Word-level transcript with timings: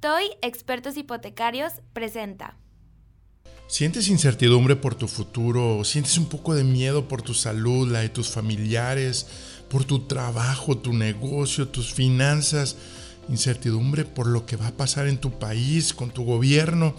TOY 0.00 0.30
Expertos 0.40 0.96
Hipotecarios 0.96 1.74
presenta. 1.92 2.56
¿Sientes 3.66 4.08
incertidumbre 4.08 4.74
por 4.74 4.94
tu 4.94 5.06
futuro? 5.06 5.84
¿Sientes 5.84 6.16
un 6.16 6.24
poco 6.24 6.54
de 6.54 6.64
miedo 6.64 7.06
por 7.06 7.20
tu 7.20 7.34
salud, 7.34 7.86
la 7.86 8.00
de 8.00 8.08
tus 8.08 8.30
familiares, 8.30 9.26
por 9.68 9.84
tu 9.84 10.06
trabajo, 10.06 10.78
tu 10.78 10.94
negocio, 10.94 11.68
tus 11.68 11.92
finanzas? 11.92 12.76
¿Incertidumbre 13.28 14.06
por 14.06 14.26
lo 14.26 14.46
que 14.46 14.56
va 14.56 14.68
a 14.68 14.76
pasar 14.76 15.06
en 15.06 15.18
tu 15.18 15.38
país, 15.38 15.92
con 15.92 16.10
tu 16.10 16.24
gobierno? 16.24 16.94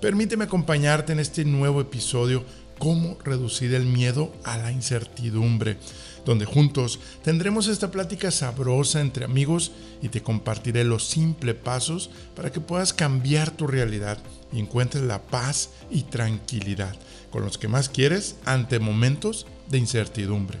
Permíteme 0.00 0.42
acompañarte 0.42 1.12
en 1.12 1.20
este 1.20 1.44
nuevo 1.44 1.80
episodio, 1.80 2.44
cómo 2.80 3.16
reducir 3.22 3.74
el 3.74 3.86
miedo 3.86 4.34
a 4.42 4.58
la 4.58 4.72
incertidumbre 4.72 5.78
donde 6.24 6.44
juntos 6.44 7.00
tendremos 7.22 7.66
esta 7.68 7.90
plática 7.90 8.30
sabrosa 8.30 9.00
entre 9.00 9.24
amigos 9.24 9.72
y 10.02 10.08
te 10.08 10.22
compartiré 10.22 10.84
los 10.84 11.06
simples 11.06 11.54
pasos 11.54 12.10
para 12.34 12.50
que 12.50 12.60
puedas 12.60 12.92
cambiar 12.92 13.50
tu 13.50 13.66
realidad 13.66 14.18
y 14.52 14.58
encuentres 14.58 15.04
la 15.04 15.22
paz 15.22 15.70
y 15.90 16.02
tranquilidad 16.02 16.96
con 17.30 17.44
los 17.44 17.58
que 17.58 17.68
más 17.68 17.88
quieres 17.88 18.36
ante 18.44 18.78
momentos 18.78 19.46
de 19.68 19.78
incertidumbre. 19.78 20.58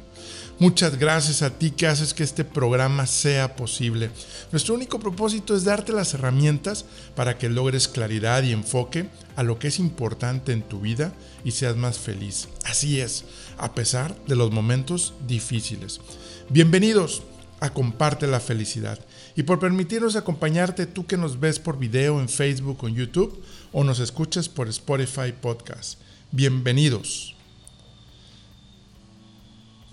Muchas 0.60 0.98
gracias 0.98 1.40
a 1.40 1.58
ti 1.58 1.70
que 1.70 1.86
haces 1.86 2.12
que 2.12 2.22
este 2.22 2.44
programa 2.44 3.06
sea 3.06 3.56
posible. 3.56 4.10
Nuestro 4.52 4.74
único 4.74 5.00
propósito 5.00 5.56
es 5.56 5.64
darte 5.64 5.90
las 5.90 6.12
herramientas 6.12 6.84
para 7.16 7.38
que 7.38 7.48
logres 7.48 7.88
claridad 7.88 8.42
y 8.42 8.52
enfoque 8.52 9.08
a 9.36 9.42
lo 9.42 9.58
que 9.58 9.68
es 9.68 9.78
importante 9.78 10.52
en 10.52 10.60
tu 10.60 10.78
vida 10.80 11.14
y 11.44 11.52
seas 11.52 11.76
más 11.76 11.98
feliz. 11.98 12.50
Así 12.66 13.00
es, 13.00 13.24
a 13.56 13.74
pesar 13.74 14.14
de 14.26 14.36
los 14.36 14.50
momentos 14.50 15.14
difíciles. 15.26 15.98
Bienvenidos 16.50 17.22
a 17.60 17.70
Comparte 17.70 18.26
la 18.26 18.38
Felicidad 18.38 18.98
y 19.34 19.44
por 19.44 19.60
permitirnos 19.60 20.14
acompañarte 20.14 20.84
tú 20.84 21.06
que 21.06 21.16
nos 21.16 21.40
ves 21.40 21.58
por 21.58 21.78
video 21.78 22.20
en 22.20 22.28
Facebook 22.28 22.84
o 22.84 22.88
en 22.88 22.96
YouTube 22.96 23.42
o 23.72 23.82
nos 23.82 23.98
escuchas 23.98 24.50
por 24.50 24.68
Spotify 24.68 25.32
Podcast. 25.32 25.98
Bienvenidos. 26.32 27.39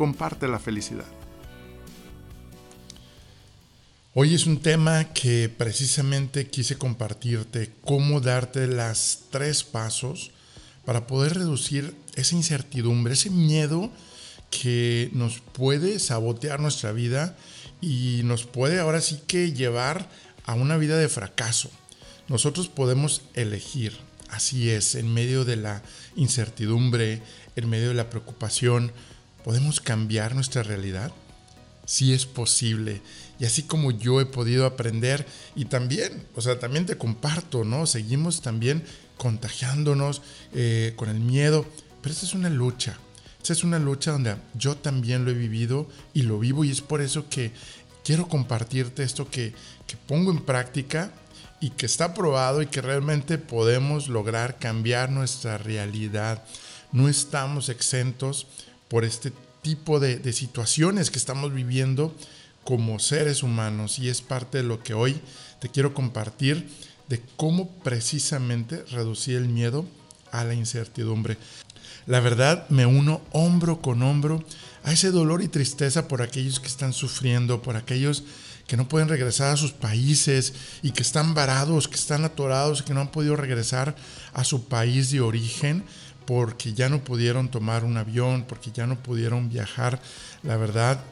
comparte 0.00 0.48
la 0.48 0.58
felicidad. 0.58 1.04
Hoy 4.14 4.34
es 4.34 4.46
un 4.46 4.62
tema 4.62 5.12
que 5.12 5.50
precisamente 5.50 6.46
quise 6.46 6.78
compartirte, 6.78 7.70
cómo 7.84 8.22
darte 8.22 8.66
las 8.66 9.24
tres 9.28 9.62
pasos 9.62 10.30
para 10.86 11.06
poder 11.06 11.34
reducir 11.34 11.94
esa 12.14 12.34
incertidumbre, 12.34 13.12
ese 13.12 13.28
miedo 13.28 13.90
que 14.50 15.10
nos 15.12 15.40
puede 15.40 15.98
sabotear 15.98 16.60
nuestra 16.60 16.92
vida 16.92 17.36
y 17.82 18.22
nos 18.24 18.46
puede 18.46 18.80
ahora 18.80 19.02
sí 19.02 19.20
que 19.26 19.52
llevar 19.52 20.08
a 20.46 20.54
una 20.54 20.78
vida 20.78 20.96
de 20.96 21.10
fracaso. 21.10 21.70
Nosotros 22.26 22.68
podemos 22.68 23.20
elegir, 23.34 23.98
así 24.30 24.70
es, 24.70 24.94
en 24.94 25.12
medio 25.12 25.44
de 25.44 25.56
la 25.56 25.82
incertidumbre, 26.16 27.20
en 27.54 27.68
medio 27.68 27.88
de 27.88 27.94
la 27.94 28.08
preocupación, 28.08 28.92
¿Podemos 29.44 29.80
cambiar 29.80 30.34
nuestra 30.34 30.62
realidad? 30.62 31.12
Sí 31.86 32.12
es 32.12 32.26
posible. 32.26 33.02
Y 33.38 33.46
así 33.46 33.62
como 33.62 33.90
yo 33.90 34.20
he 34.20 34.26
podido 34.26 34.66
aprender 34.66 35.26
y 35.56 35.64
también, 35.64 36.26
o 36.34 36.40
sea, 36.40 36.58
también 36.58 36.86
te 36.86 36.98
comparto, 36.98 37.64
¿no? 37.64 37.86
Seguimos 37.86 38.42
también 38.42 38.84
contagiándonos 39.16 40.22
eh, 40.52 40.92
con 40.96 41.08
el 41.08 41.20
miedo, 41.20 41.66
pero 42.02 42.12
esta 42.12 42.26
es 42.26 42.34
una 42.34 42.50
lucha. 42.50 42.98
Esta 43.38 43.54
es 43.54 43.64
una 43.64 43.78
lucha 43.78 44.12
donde 44.12 44.36
yo 44.54 44.76
también 44.76 45.24
lo 45.24 45.30
he 45.30 45.34
vivido 45.34 45.88
y 46.12 46.22
lo 46.22 46.38
vivo 46.38 46.64
y 46.64 46.70
es 46.70 46.82
por 46.82 47.00
eso 47.00 47.28
que 47.30 47.52
quiero 48.04 48.28
compartirte 48.28 49.02
esto 49.02 49.30
que, 49.30 49.54
que 49.86 49.96
pongo 49.96 50.30
en 50.30 50.44
práctica 50.44 51.12
y 51.60 51.70
que 51.70 51.86
está 51.86 52.12
probado 52.12 52.60
y 52.60 52.66
que 52.66 52.82
realmente 52.82 53.38
podemos 53.38 54.08
lograr 54.08 54.58
cambiar 54.58 55.10
nuestra 55.10 55.58
realidad. 55.58 56.44
No 56.92 57.08
estamos 57.08 57.68
exentos 57.68 58.46
por 58.90 59.04
este 59.04 59.32
tipo 59.62 60.00
de, 60.00 60.32
situaciones 60.32 61.10
que 61.10 61.18
estamos 61.18 61.54
viviendo 61.54 62.14
como 62.64 62.98
seres 62.98 63.42
humanos 63.42 63.98
y 63.98 64.08
es 64.08 64.20
parte 64.20 64.58
de 64.58 64.64
lo 64.64 64.82
que 64.82 64.94
hoy 64.94 65.20
te 65.60 65.68
quiero 65.68 65.94
compartir 65.94 66.68
de 67.08 67.22
cómo 67.36 67.70
precisamente 67.84 68.84
reducir 68.90 69.36
el 69.36 69.48
miedo 69.48 69.86
a 70.32 70.44
la 70.44 70.54
incertidumbre. 70.54 71.38
La 72.06 72.20
verdad, 72.20 72.68
me 72.68 72.84
uno 72.84 73.22
hombro 73.30 73.80
con 73.80 74.02
hombro 74.02 74.44
a 74.82 74.92
ese 74.92 75.10
dolor 75.10 75.42
y 75.42 75.48
tristeza 75.48 76.08
por 76.08 76.20
aquellos 76.20 76.58
que 76.58 76.68
están 76.68 76.92
sufriendo, 76.92 77.62
por 77.62 77.76
aquellos 77.76 78.24
que 78.66 78.76
no 78.76 78.88
pueden 78.88 79.08
regresar 79.08 79.52
a 79.52 79.56
sus 79.56 79.72
países 79.72 80.52
y 80.82 80.92
que 80.92 81.02
están 81.02 81.34
varados, 81.34 81.88
que 81.88 81.96
están 81.96 82.24
atorados, 82.24 82.82
que 82.82 82.94
no 82.94 83.00
han 83.00 83.10
podido 83.10 83.36
regresar 83.36 83.94
a 84.32 84.44
su 84.44 84.64
país 84.64 85.10
de 85.10 85.20
origen 85.20 85.84
porque 86.30 86.74
ya 86.74 86.88
no 86.88 87.02
pudieron 87.02 87.48
tomar 87.48 87.82
un 87.82 87.96
avión, 87.96 88.44
porque 88.48 88.70
ya 88.70 88.86
no 88.86 89.02
pudieron 89.02 89.48
viajar. 89.48 90.00
La 90.44 90.56
verdad, 90.56 91.02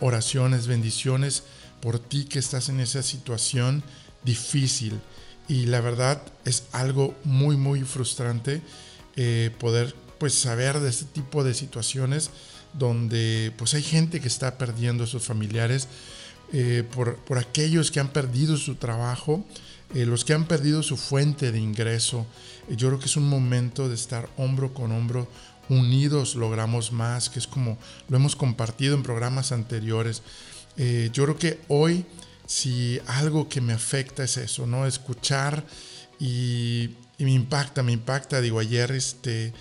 oraciones, 0.00 0.66
bendiciones 0.66 1.44
por 1.80 1.98
ti 1.98 2.26
que 2.26 2.38
estás 2.38 2.68
en 2.68 2.80
esa 2.80 3.02
situación 3.02 3.82
difícil. 4.22 5.00
Y 5.48 5.64
la 5.64 5.80
verdad 5.80 6.20
es 6.44 6.64
algo 6.72 7.14
muy, 7.24 7.56
muy 7.56 7.84
frustrante 7.84 8.60
eh, 9.16 9.50
poder 9.58 9.94
pues 10.18 10.34
saber 10.34 10.78
de 10.80 10.90
este 10.90 11.06
tipo 11.06 11.42
de 11.42 11.54
situaciones 11.54 12.28
donde 12.74 13.54
pues 13.56 13.72
hay 13.72 13.82
gente 13.82 14.20
que 14.20 14.28
está 14.28 14.58
perdiendo 14.58 15.04
a 15.04 15.06
sus 15.06 15.22
familiares 15.22 15.88
eh, 16.52 16.84
por, 16.94 17.16
por, 17.24 17.38
aquellos 17.38 17.90
que 17.90 18.00
han 18.00 18.08
perdido 18.08 18.58
su 18.58 18.74
trabajo, 18.74 19.42
eh, 19.94 20.04
los 20.04 20.24
que 20.24 20.32
han 20.32 20.46
perdido 20.46 20.82
su 20.82 20.96
fuente 20.96 21.52
de 21.52 21.60
ingreso. 21.60 22.26
Eh, 22.68 22.76
yo 22.76 22.88
creo 22.88 22.98
que 22.98 23.06
es 23.06 23.16
un 23.16 23.28
momento 23.28 23.88
de 23.88 23.94
estar 23.94 24.28
hombro 24.36 24.74
con 24.74 24.92
hombro, 24.92 25.28
unidos 25.68 26.34
logramos 26.34 26.92
más, 26.92 27.30
que 27.30 27.38
es 27.38 27.46
como 27.46 27.78
lo 28.08 28.16
hemos 28.16 28.36
compartido 28.36 28.94
en 28.94 29.02
programas 29.02 29.52
anteriores. 29.52 30.22
Eh, 30.76 31.10
yo 31.12 31.24
creo 31.24 31.38
que 31.38 31.60
hoy, 31.68 32.04
si 32.46 33.00
algo 33.06 33.48
que 33.48 33.60
me 33.60 33.72
afecta 33.72 34.24
es 34.24 34.36
eso, 34.36 34.66
¿no? 34.66 34.86
Escuchar 34.86 35.64
y, 36.18 36.90
me 37.18 37.32
impacta, 37.32 37.82
me 37.82 37.92
impacta. 37.92 38.40
Digo, 38.40 38.58
ayer, 38.58 38.90
este, 38.92 39.52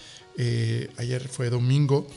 ayer 0.98 1.28
fue 1.30 1.50
domingo 1.50 2.08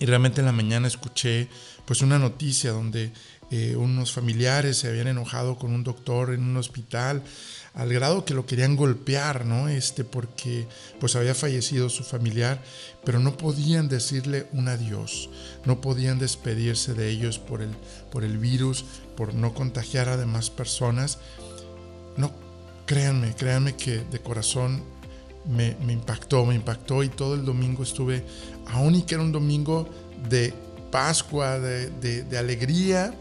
y 0.00 0.06
realmente 0.06 0.40
en 0.40 0.46
la 0.46 0.52
mañana 0.52 0.88
escuché 0.88 1.48
pues 1.84 2.02
una 2.02 2.18
noticia 2.18 2.72
donde 2.72 3.12
eh, 3.50 3.74
unos 3.74 4.12
familiares 4.12 4.78
se 4.78 4.88
habían 4.88 5.08
enojado 5.08 5.56
con 5.56 5.72
un 5.72 5.82
doctor 5.82 6.32
en 6.32 6.42
un 6.42 6.56
hospital 6.56 7.22
al 7.74 7.92
grado 7.92 8.24
que 8.24 8.34
lo 8.34 8.46
querían 8.46 8.76
golpear, 8.76 9.44
¿no? 9.44 9.68
Este, 9.68 10.04
porque 10.04 10.68
pues 10.98 11.16
había 11.16 11.34
fallecido 11.34 11.88
su 11.88 12.04
familiar, 12.04 12.62
pero 13.04 13.18
no 13.18 13.36
podían 13.36 13.88
decirle 13.88 14.46
un 14.52 14.68
adiós, 14.68 15.30
no 15.64 15.80
podían 15.80 16.18
despedirse 16.18 16.94
de 16.94 17.10
ellos 17.10 17.38
por 17.38 17.62
el, 17.62 17.70
por 18.10 18.22
el 18.24 18.38
virus, 18.38 18.84
por 19.16 19.34
no 19.34 19.52
contagiar 19.54 20.08
a 20.08 20.16
demás 20.16 20.50
personas. 20.50 21.18
No, 22.16 22.32
créanme, 22.86 23.34
créanme 23.34 23.76
que 23.76 23.98
de 23.98 24.20
corazón 24.20 24.82
me, 25.48 25.76
impactó, 25.92 26.44
me 26.44 26.54
impactó 26.54 27.02
y 27.02 27.08
todo 27.08 27.34
el 27.34 27.44
domingo 27.44 27.82
estuve, 27.82 28.24
aún 28.66 28.94
y 28.94 29.02
que 29.02 29.14
era 29.14 29.24
un 29.24 29.32
domingo 29.32 29.88
de 30.28 30.52
Pascua, 30.90 31.60
de, 31.60 32.24
de 32.24 32.38
alegría, 32.38 33.14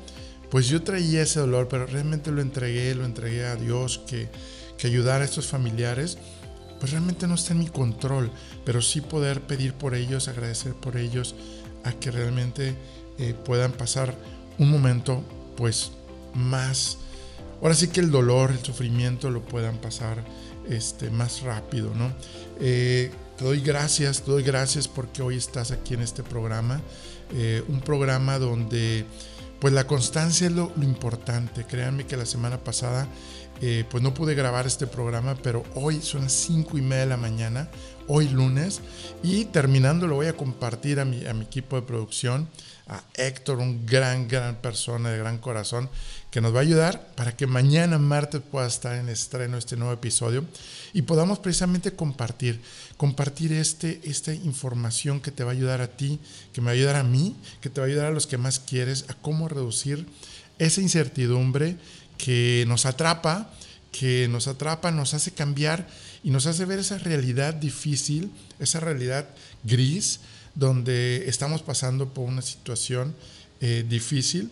pues 0.50 0.68
yo 0.68 0.82
traía 0.82 1.22
ese 1.22 1.40
dolor, 1.40 1.68
pero 1.70 1.86
realmente 1.86 2.32
lo 2.32 2.42
entregué, 2.42 2.96
lo 2.96 3.06
entregué 3.06 3.46
a 3.46 3.56
Dios, 3.56 4.02
que, 4.08 4.30
que 4.78 4.88
ayudar 4.88 5.22
a 5.22 5.26
estos 5.26 5.48
familiares, 5.48 6.18
pues 6.80 6.92
realmente 6.92 7.28
no 7.28 7.36
está 7.36 7.54
en 7.54 7.60
mi 7.60 7.68
control, 7.68 8.32
pero 8.66 8.82
sí 8.82 9.02
poder 9.02 9.42
pedir 9.42 9.74
por 9.74 9.96
ellos, 9.96 10.28
agradecer 10.28 10.74
por 10.74 10.98
ellos, 10.98 11.36
a 11.84 11.94
que 11.94 12.12
realmente 12.12 12.76
eh, 13.18 13.36
puedan 13.46 13.72
pasar 13.72 14.16
un 14.58 14.72
momento, 14.72 15.24
pues 15.58 15.92
más, 16.34 16.98
ahora 17.62 17.74
sí 17.74 17.90
que 17.90 18.00
el 18.00 18.12
dolor, 18.12 18.52
el 18.52 18.60
sufrimiento 18.60 19.30
lo 19.30 19.44
puedan 19.44 19.78
pasar 19.78 20.24
este, 20.70 21.10
más 21.10 21.42
rápido, 21.42 21.94
¿no? 21.96 22.12
Eh, 22.60 23.12
te 23.38 23.46
doy 23.46 23.62
gracias, 23.62 24.22
te 24.22 24.32
doy 24.32 24.44
gracias 24.44 24.88
porque 24.88 25.22
hoy 25.22 25.38
estás 25.38 25.72
aquí 25.72 25.94
en 25.94 26.02
este 26.02 26.24
programa, 26.24 26.82
eh, 27.34 27.64
un 27.68 27.82
programa 27.82 28.40
donde 28.40 29.06
pues 29.60 29.74
la 29.74 29.88
constancia 29.88 30.48
es 30.48 30.54
lo, 30.54 30.72
importante. 30.82 31.66
Créanme 31.66 32.06
que 32.06 32.18
la 32.18 32.26
semana 32.26 32.58
pasada 32.58 33.08
eh, 33.62 33.84
pues 33.90 34.02
no 34.02 34.14
pude 34.14 34.36
grabar 34.36 34.66
este 34.66 34.88
programa, 34.88 35.36
pero 35.42 35.64
hoy 35.76 36.02
son 36.02 36.24
las 36.24 36.34
5 36.34 36.78
y 36.78 36.82
media 36.82 37.04
de 37.04 37.10
la 37.10 37.18
mañana, 37.18 37.70
hoy 38.10 38.28
lunes, 38.28 38.82
y 39.24 39.46
terminando 39.46 40.08
lo 40.08 40.16
voy 40.16 40.28
a 40.28 40.36
compartir 40.36 41.00
a 41.00 41.06
mi, 41.06 41.26
a 41.28 41.34
mi 41.34 41.46
equipo 41.46 41.76
de 41.76 41.84
producción, 41.84 42.50
a 42.88 43.04
Héctor, 43.14 43.60
un 43.60 43.86
gran, 43.86 44.28
gran 44.28 44.56
persona 44.56 45.12
de 45.12 45.20
gran 45.20 45.38
corazón, 45.38 45.90
que 46.32 46.42
nos 46.42 46.54
va 46.54 46.60
a 46.60 46.62
ayudar 46.62 47.14
para 47.16 47.38
que 47.38 47.46
mañana 47.46 48.00
martes 48.00 48.42
pueda 48.42 48.68
estar 48.68 48.96
en 48.96 49.10
estreno 49.10 49.58
este 49.58 49.78
nuevo 49.78 49.94
episodio 49.94 50.44
y 50.92 51.04
podamos 51.04 51.38
precisamente 51.38 51.92
compartir, 51.94 52.62
compartir 52.98 53.54
este, 53.54 54.02
esta 54.04 54.34
información 54.34 55.22
que 55.22 55.32
te 55.32 55.44
va 55.44 55.52
a 55.52 55.54
ayudar 55.54 55.82
a 55.82 55.88
ti, 55.88 56.20
que 56.52 56.62
me 56.62 56.66
va 56.66 56.72
a 56.72 56.74
ayudar 56.74 56.96
a 56.96 57.04
mí, 57.04 57.36
que 57.62 57.70
te 57.70 57.80
va 57.80 57.86
a 57.86 57.90
ayudar 57.90 58.08
a 58.08 58.12
los 58.12 58.26
que 58.26 58.40
más 58.40 58.60
quieres, 58.60 59.06
a 59.08 59.14
cómo 59.14 59.48
reducir 59.48 60.08
esa 60.58 60.82
incertidumbre 60.82 61.78
que 62.18 62.66
nos 62.68 62.88
atrapa, 62.88 63.52
que 63.92 64.28
nos 64.30 64.48
atrapa, 64.48 64.92
nos 64.92 65.14
hace 65.14 65.32
cambiar 65.32 65.88
y 66.24 66.32
nos 66.32 66.46
hace 66.46 66.66
ver 66.66 66.80
esa 66.80 66.98
realidad 66.98 67.54
difícil, 67.54 68.32
esa 68.60 68.80
realidad 68.80 69.30
gris, 69.64 70.20
donde 70.56 71.30
estamos 71.30 71.62
pasando 71.62 72.10
por 72.10 72.28
una 72.28 72.42
situación 72.42 73.16
eh, 73.62 73.86
difícil 73.88 74.50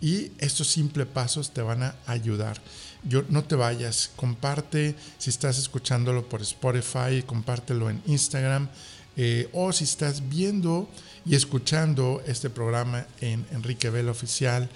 y 0.00 0.32
estos 0.38 0.68
simples 0.68 1.06
pasos 1.06 1.52
te 1.52 1.62
van 1.62 1.82
a 1.82 1.94
ayudar. 2.06 2.60
Yo, 3.04 3.24
no 3.28 3.44
te 3.44 3.56
vayas, 3.56 4.10
comparte 4.16 4.94
si 5.18 5.30
estás 5.30 5.58
escuchándolo 5.58 6.28
por 6.28 6.42
Spotify, 6.42 7.22
compártelo 7.26 7.90
en 7.90 8.00
Instagram 8.06 8.68
eh, 9.16 9.48
o 9.52 9.72
si 9.72 9.84
estás 9.84 10.28
viendo 10.28 10.88
y 11.26 11.34
escuchando 11.34 12.22
este 12.26 12.50
programa 12.50 13.06
en 13.20 13.44
Enrique 13.52 13.90
Vela 13.90 14.10
Oficial 14.10 14.68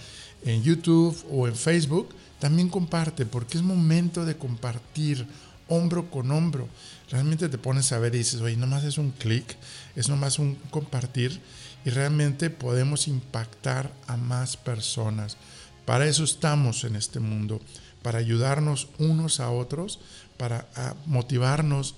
en 0.45 0.63
YouTube 0.63 1.17
o 1.31 1.49
en 1.49 1.57
Facebook, 1.57 2.09
también 2.39 2.69
comparte, 2.69 3.27
porque 3.27 3.59
es 3.59 3.65
momento 3.65 4.25
de 4.25 4.37
compartir 4.37 5.27
hombro 5.69 6.11
con 6.11 6.31
hombro. 6.31 6.69
Realmente 7.11 7.49
te 7.49 7.59
pones 7.59 7.93
a 7.93 7.99
ver 7.99 8.15
y 8.15 8.19
dices, 8.19 8.41
oye, 8.41 8.57
nomás 8.57 8.85
es 8.85 8.99
un 8.99 9.11
clic, 9.11 9.57
es 9.95 10.09
nomás 10.09 10.39
un 10.39 10.57
compartir 10.71 11.41
y 11.85 11.91
realmente 11.91 12.51
podemos 12.51 13.09
impactar 13.09 13.93
a 14.07 14.17
más 14.17 14.57
personas. 14.57 15.37
Para 15.85 16.07
eso 16.07 16.25
estamos 16.25 16.85
en 16.85 16.97
este 16.97 17.21
mundo, 17.21 17.61
para 18.03 18.19
ayudarnos 18.19 18.89
unos 18.99 19.39
a 19.41 19.51
otros, 19.51 20.01
para 20.37 20.67
motivarnos, 21.07 21.95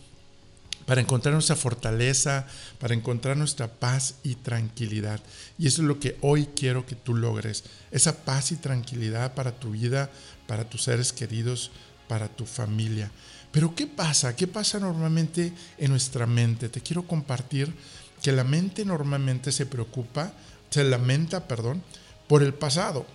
para 0.88 1.02
encontrar 1.02 1.34
nuestra 1.34 1.54
fortaleza, 1.54 2.46
para 2.78 2.94
encontrar 2.94 3.36
nuestra 3.36 3.68
paz 3.68 4.14
y 4.22 4.36
tranquilidad. 4.36 5.20
Y 5.58 5.66
eso 5.66 5.82
es 5.82 5.88
lo 5.88 6.00
que 6.00 6.16
hoy 6.22 6.48
quiero 6.56 6.86
que 6.86 6.94
tú 6.94 7.14
logres, 7.14 7.64
esa 7.90 8.24
paz 8.24 8.52
y 8.52 8.56
tranquilidad 8.56 9.34
para 9.34 9.52
tu 9.52 9.72
vida, 9.72 10.10
para 10.46 10.68
tus 10.68 10.84
seres 10.84 11.12
queridos, 11.12 11.70
para 12.08 12.28
tu 12.28 12.46
familia. 12.46 13.10
Pero 13.52 13.74
¿qué 13.74 13.86
pasa? 13.86 14.36
¿Qué 14.36 14.46
pasa 14.46 14.78
normalmente 14.78 15.52
en 15.78 15.90
nuestra 15.90 16.26
mente? 16.26 16.68
Te 16.68 16.80
quiero 16.80 17.06
compartir 17.06 17.74
que 18.22 18.32
la 18.32 18.44
mente 18.44 18.84
normalmente 18.84 19.52
se 19.52 19.66
preocupa, 19.66 20.32
se 20.70 20.84
lamenta, 20.84 21.48
perdón, 21.48 21.82
por 22.26 22.42
el 22.42 22.54
pasado. 22.54 23.06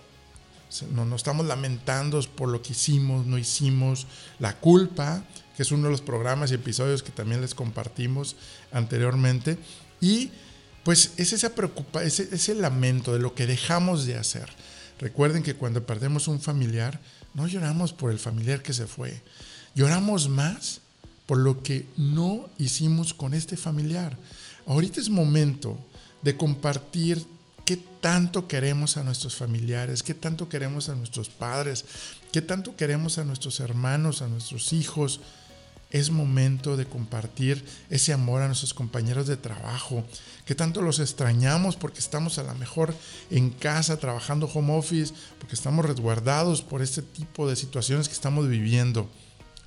No 0.90 1.04
nos 1.04 1.20
estamos 1.20 1.46
lamentando 1.46 2.20
por 2.36 2.48
lo 2.48 2.60
que 2.62 2.72
hicimos, 2.72 3.26
no 3.26 3.38
hicimos, 3.38 4.08
la 4.40 4.58
culpa, 4.58 5.22
que 5.56 5.62
es 5.62 5.70
uno 5.70 5.84
de 5.84 5.90
los 5.90 6.00
programas 6.00 6.50
y 6.50 6.54
episodios 6.54 7.04
que 7.04 7.12
también 7.12 7.40
les 7.40 7.54
compartimos 7.54 8.34
anteriormente. 8.72 9.56
Y 10.00 10.30
pues 10.82 11.12
es 11.16 11.32
esa 11.32 11.54
preocupa, 11.54 12.02
ese, 12.02 12.28
ese 12.32 12.54
lamento 12.56 13.12
de 13.12 13.20
lo 13.20 13.34
que 13.34 13.46
dejamos 13.46 14.04
de 14.04 14.16
hacer. 14.16 14.50
Recuerden 14.98 15.42
que 15.42 15.54
cuando 15.54 15.86
perdemos 15.86 16.26
un 16.26 16.40
familiar, 16.40 17.00
no 17.34 17.46
lloramos 17.46 17.92
por 17.92 18.10
el 18.10 18.18
familiar 18.18 18.62
que 18.62 18.72
se 18.72 18.86
fue, 18.86 19.22
lloramos 19.74 20.28
más 20.28 20.80
por 21.26 21.38
lo 21.38 21.62
que 21.62 21.86
no 21.96 22.48
hicimos 22.58 23.14
con 23.14 23.34
este 23.34 23.56
familiar. 23.56 24.16
Ahorita 24.66 25.00
es 25.00 25.08
momento 25.08 25.78
de 26.22 26.36
compartir 26.36 27.24
qué 27.64 27.76
tanto 27.76 28.46
queremos 28.46 28.96
a 28.96 29.04
nuestros 29.04 29.36
familiares, 29.36 30.02
qué 30.02 30.14
tanto 30.14 30.48
queremos 30.48 30.88
a 30.88 30.94
nuestros 30.94 31.28
padres, 31.28 31.84
qué 32.32 32.42
tanto 32.42 32.76
queremos 32.76 33.18
a 33.18 33.24
nuestros 33.24 33.60
hermanos, 33.60 34.22
a 34.22 34.28
nuestros 34.28 34.72
hijos. 34.72 35.20
Es 35.90 36.10
momento 36.10 36.76
de 36.76 36.86
compartir 36.86 37.64
ese 37.88 38.12
amor 38.12 38.42
a 38.42 38.48
nuestros 38.48 38.74
compañeros 38.74 39.28
de 39.28 39.36
trabajo, 39.36 40.04
que 40.44 40.54
tanto 40.54 40.82
los 40.82 40.98
extrañamos 40.98 41.76
porque 41.76 42.00
estamos 42.00 42.38
a 42.38 42.42
lo 42.42 42.54
mejor 42.56 42.94
en 43.30 43.50
casa 43.50 43.98
trabajando 43.98 44.50
home 44.52 44.76
office, 44.76 45.14
porque 45.38 45.54
estamos 45.54 45.84
resguardados 45.84 46.62
por 46.62 46.82
este 46.82 47.00
tipo 47.00 47.48
de 47.48 47.54
situaciones 47.54 48.08
que 48.08 48.14
estamos 48.14 48.48
viviendo. 48.48 49.08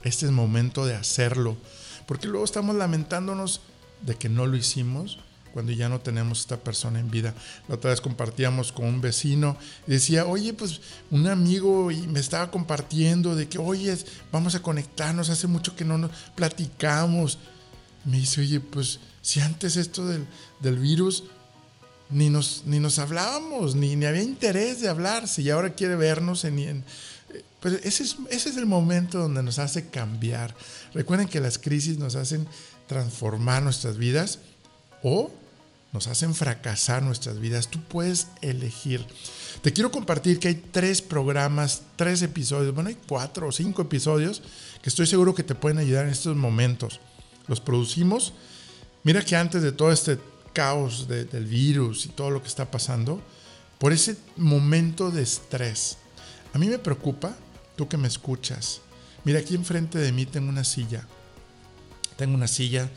Este 0.03 0.25
es 0.25 0.31
momento 0.31 0.85
de 0.85 0.95
hacerlo, 0.95 1.57
porque 2.05 2.27
luego 2.27 2.45
estamos 2.45 2.75
lamentándonos 2.75 3.61
de 4.01 4.15
que 4.15 4.29
no 4.29 4.45
lo 4.45 4.55
hicimos 4.55 5.19
cuando 5.53 5.71
ya 5.71 5.89
no 5.89 5.99
tenemos 5.99 6.41
esta 6.41 6.57
persona 6.57 6.99
en 6.99 7.09
vida. 7.09 7.33
La 7.67 7.75
otra 7.75 7.89
vez 7.89 7.99
compartíamos 7.99 8.71
con 8.71 8.85
un 8.85 9.01
vecino 9.01 9.57
y 9.87 9.91
decía, 9.91 10.27
oye, 10.27 10.53
pues 10.53 10.81
un 11.09 11.25
amigo 11.25 11.89
y 11.89 12.05
me 12.07 12.19
estaba 12.19 12.51
compartiendo 12.51 13.35
de 13.35 13.49
que, 13.49 13.57
oye, 13.57 13.97
vamos 14.31 14.53
a 14.53 14.61
conectarnos, 14.61 15.29
hace 15.29 15.47
mucho 15.47 15.75
que 15.75 15.83
no 15.83 15.97
nos 15.97 16.11
platicamos. 16.35 17.39
Me 18.05 18.17
dice, 18.17 18.41
oye, 18.41 18.59
pues 18.59 18.99
si 19.23 19.39
antes 19.39 19.77
esto 19.77 20.05
del, 20.05 20.27
del 20.59 20.77
virus 20.77 21.23
ni 22.11 22.29
nos, 22.29 22.63
ni 22.67 22.79
nos 22.79 22.99
hablábamos, 22.99 23.75
ni, 23.75 23.95
ni 23.95 24.05
había 24.05 24.21
interés 24.21 24.79
de 24.79 24.89
hablarse 24.89 25.41
y 25.41 25.49
ahora 25.49 25.73
quiere 25.73 25.95
vernos 25.95 26.45
en... 26.45 26.59
en 26.59 26.85
pues 27.59 27.75
ese 27.83 28.03
es, 28.03 28.17
ese 28.29 28.49
es 28.49 28.57
el 28.57 28.65
momento 28.65 29.19
donde 29.19 29.43
nos 29.43 29.59
hace 29.59 29.89
cambiar. 29.89 30.55
Recuerden 30.93 31.27
que 31.27 31.39
las 31.39 31.57
crisis 31.57 31.97
nos 31.97 32.15
hacen 32.15 32.47
transformar 32.87 33.63
nuestras 33.63 33.97
vidas 33.97 34.39
o 35.03 35.31
nos 35.93 36.07
hacen 36.07 36.35
fracasar 36.35 37.01
nuestras 37.01 37.39
vidas. 37.39 37.69
Tú 37.69 37.81
puedes 37.81 38.27
elegir. 38.41 39.05
Te 39.61 39.73
quiero 39.73 39.91
compartir 39.91 40.39
que 40.39 40.49
hay 40.49 40.55
tres 40.55 41.01
programas, 41.01 41.81
tres 41.95 42.21
episodios, 42.21 42.73
bueno, 42.73 42.89
hay 42.89 42.97
cuatro 43.07 43.47
o 43.47 43.51
cinco 43.51 43.81
episodios 43.81 44.41
que 44.81 44.89
estoy 44.89 45.07
seguro 45.07 45.33
que 45.33 45.43
te 45.43 45.55
pueden 45.55 45.77
ayudar 45.77 46.05
en 46.05 46.11
estos 46.11 46.35
momentos. 46.35 46.99
Los 47.47 47.61
producimos. 47.61 48.33
Mira 49.03 49.21
que 49.23 49.35
antes 49.35 49.61
de 49.61 49.71
todo 49.71 49.91
este 49.91 50.19
caos 50.53 51.07
del 51.07 51.45
virus 51.45 52.05
y 52.05 52.09
todo 52.09 52.31
lo 52.31 52.41
que 52.41 52.47
está 52.47 52.69
pasando, 52.69 53.21
por 53.77 53.93
ese 53.93 54.17
momento 54.37 55.11
de 55.11 55.21
estrés, 55.21 55.97
a 56.53 56.57
mí 56.57 56.67
me 56.67 56.79
preocupa, 56.79 57.35
tú 57.75 57.87
que 57.87 57.97
me 57.97 58.07
escuchas, 58.07 58.81
mira 59.23 59.39
aquí 59.39 59.55
enfrente 59.55 59.97
de 59.97 60.11
mí 60.11 60.25
tengo 60.25 60.49
una 60.49 60.63
silla 60.63 61.07
tengo 62.17 62.35
una 62.35 62.47
silla, 62.47 62.89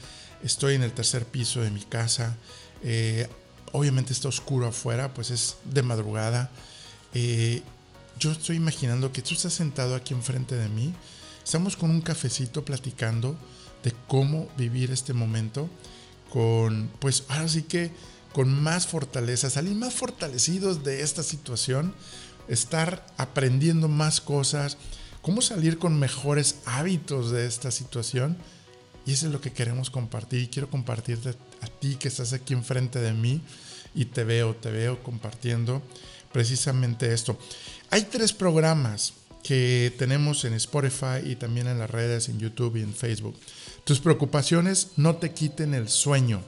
estoy 0.42 0.74
en 0.74 0.82
el 0.82 0.92
tercer 0.92 1.26
piso 1.26 1.60
de 1.60 1.70
mi 1.70 1.82
casa. 1.82 2.36
Eh, 2.82 3.28
obviamente 3.72 4.12
está 4.12 4.28
oscuro 4.28 4.66
afuera, 4.66 5.14
pues 5.14 5.30
es 5.30 5.56
de 5.64 5.82
madrugada. 5.82 6.50
Eh, 7.14 7.62
yo 8.18 8.32
estoy 8.32 8.56
imaginando 8.56 9.12
que 9.12 9.22
tú 9.22 9.34
estás 9.34 9.52
sentado 9.52 9.94
aquí 9.94 10.14
enfrente 10.14 10.56
de 10.56 10.68
mí. 10.68 10.92
Estamos 11.44 11.76
con 11.76 11.90
un 11.90 12.00
cafecito 12.00 12.64
platicando 12.64 13.36
de 13.84 13.94
cómo 14.08 14.48
vivir 14.56 14.90
este 14.90 15.12
momento 15.12 15.68
con, 16.30 16.90
pues 16.98 17.24
ahora 17.28 17.48
sí 17.48 17.62
que 17.62 17.90
con 18.32 18.62
más 18.62 18.86
fortaleza, 18.86 19.50
salir 19.50 19.74
más 19.74 19.94
fortalecidos 19.94 20.84
de 20.84 21.02
esta 21.02 21.22
situación, 21.22 21.94
estar 22.50 23.06
aprendiendo 23.16 23.88
más 23.88 24.20
cosas, 24.20 24.76
cómo 25.22 25.40
salir 25.40 25.78
con 25.78 25.98
mejores 25.98 26.56
hábitos 26.66 27.30
de 27.30 27.46
esta 27.46 27.70
situación 27.70 28.36
y 29.06 29.12
eso 29.12 29.26
es 29.26 29.32
lo 29.32 29.40
que 29.40 29.52
queremos 29.52 29.90
compartir. 29.90 30.42
Y 30.42 30.48
quiero 30.48 30.68
compartirte 30.68 31.30
a 31.30 31.66
ti 31.66 31.96
que 31.96 32.08
estás 32.08 32.32
aquí 32.32 32.52
enfrente 32.52 33.00
de 33.00 33.12
mí 33.12 33.40
y 33.94 34.06
te 34.06 34.24
veo, 34.24 34.54
te 34.54 34.70
veo 34.70 35.02
compartiendo 35.02 35.82
precisamente 36.32 37.12
esto. 37.12 37.38
Hay 37.90 38.02
tres 38.02 38.32
programas 38.32 39.14
que 39.42 39.94
tenemos 39.98 40.44
en 40.44 40.54
Spotify 40.54 41.22
y 41.24 41.36
también 41.36 41.66
en 41.66 41.78
las 41.78 41.90
redes, 41.90 42.28
en 42.28 42.38
YouTube 42.38 42.76
y 42.76 42.82
en 42.82 42.94
Facebook. 42.94 43.38
Tus 43.84 44.00
preocupaciones 44.00 44.88
no 44.96 45.16
te 45.16 45.32
quiten 45.32 45.74
el 45.74 45.88
sueño. 45.88 46.42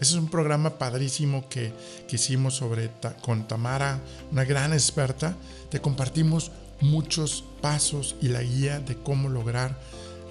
Ese 0.00 0.12
es 0.12 0.14
un 0.14 0.28
programa 0.28 0.78
padrísimo 0.78 1.48
que, 1.48 1.72
que 2.08 2.16
hicimos 2.16 2.54
sobre, 2.54 2.90
con 3.20 3.46
Tamara, 3.46 4.00
una 4.32 4.44
gran 4.44 4.72
experta. 4.72 5.36
Te 5.68 5.80
compartimos 5.80 6.50
muchos 6.80 7.44
pasos 7.60 8.16
y 8.20 8.28
la 8.28 8.42
guía 8.42 8.80
de 8.80 8.96
cómo 8.96 9.28
lograr 9.28 9.78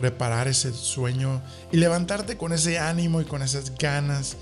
reparar 0.01 0.47
ese 0.47 0.73
sueño 0.73 1.41
y 1.71 1.77
levantarte 1.77 2.37
con 2.37 2.53
ese 2.53 2.79
ánimo 2.79 3.21
y 3.21 3.25
con 3.25 3.41
esas 3.41 3.77
ganas 3.77 4.37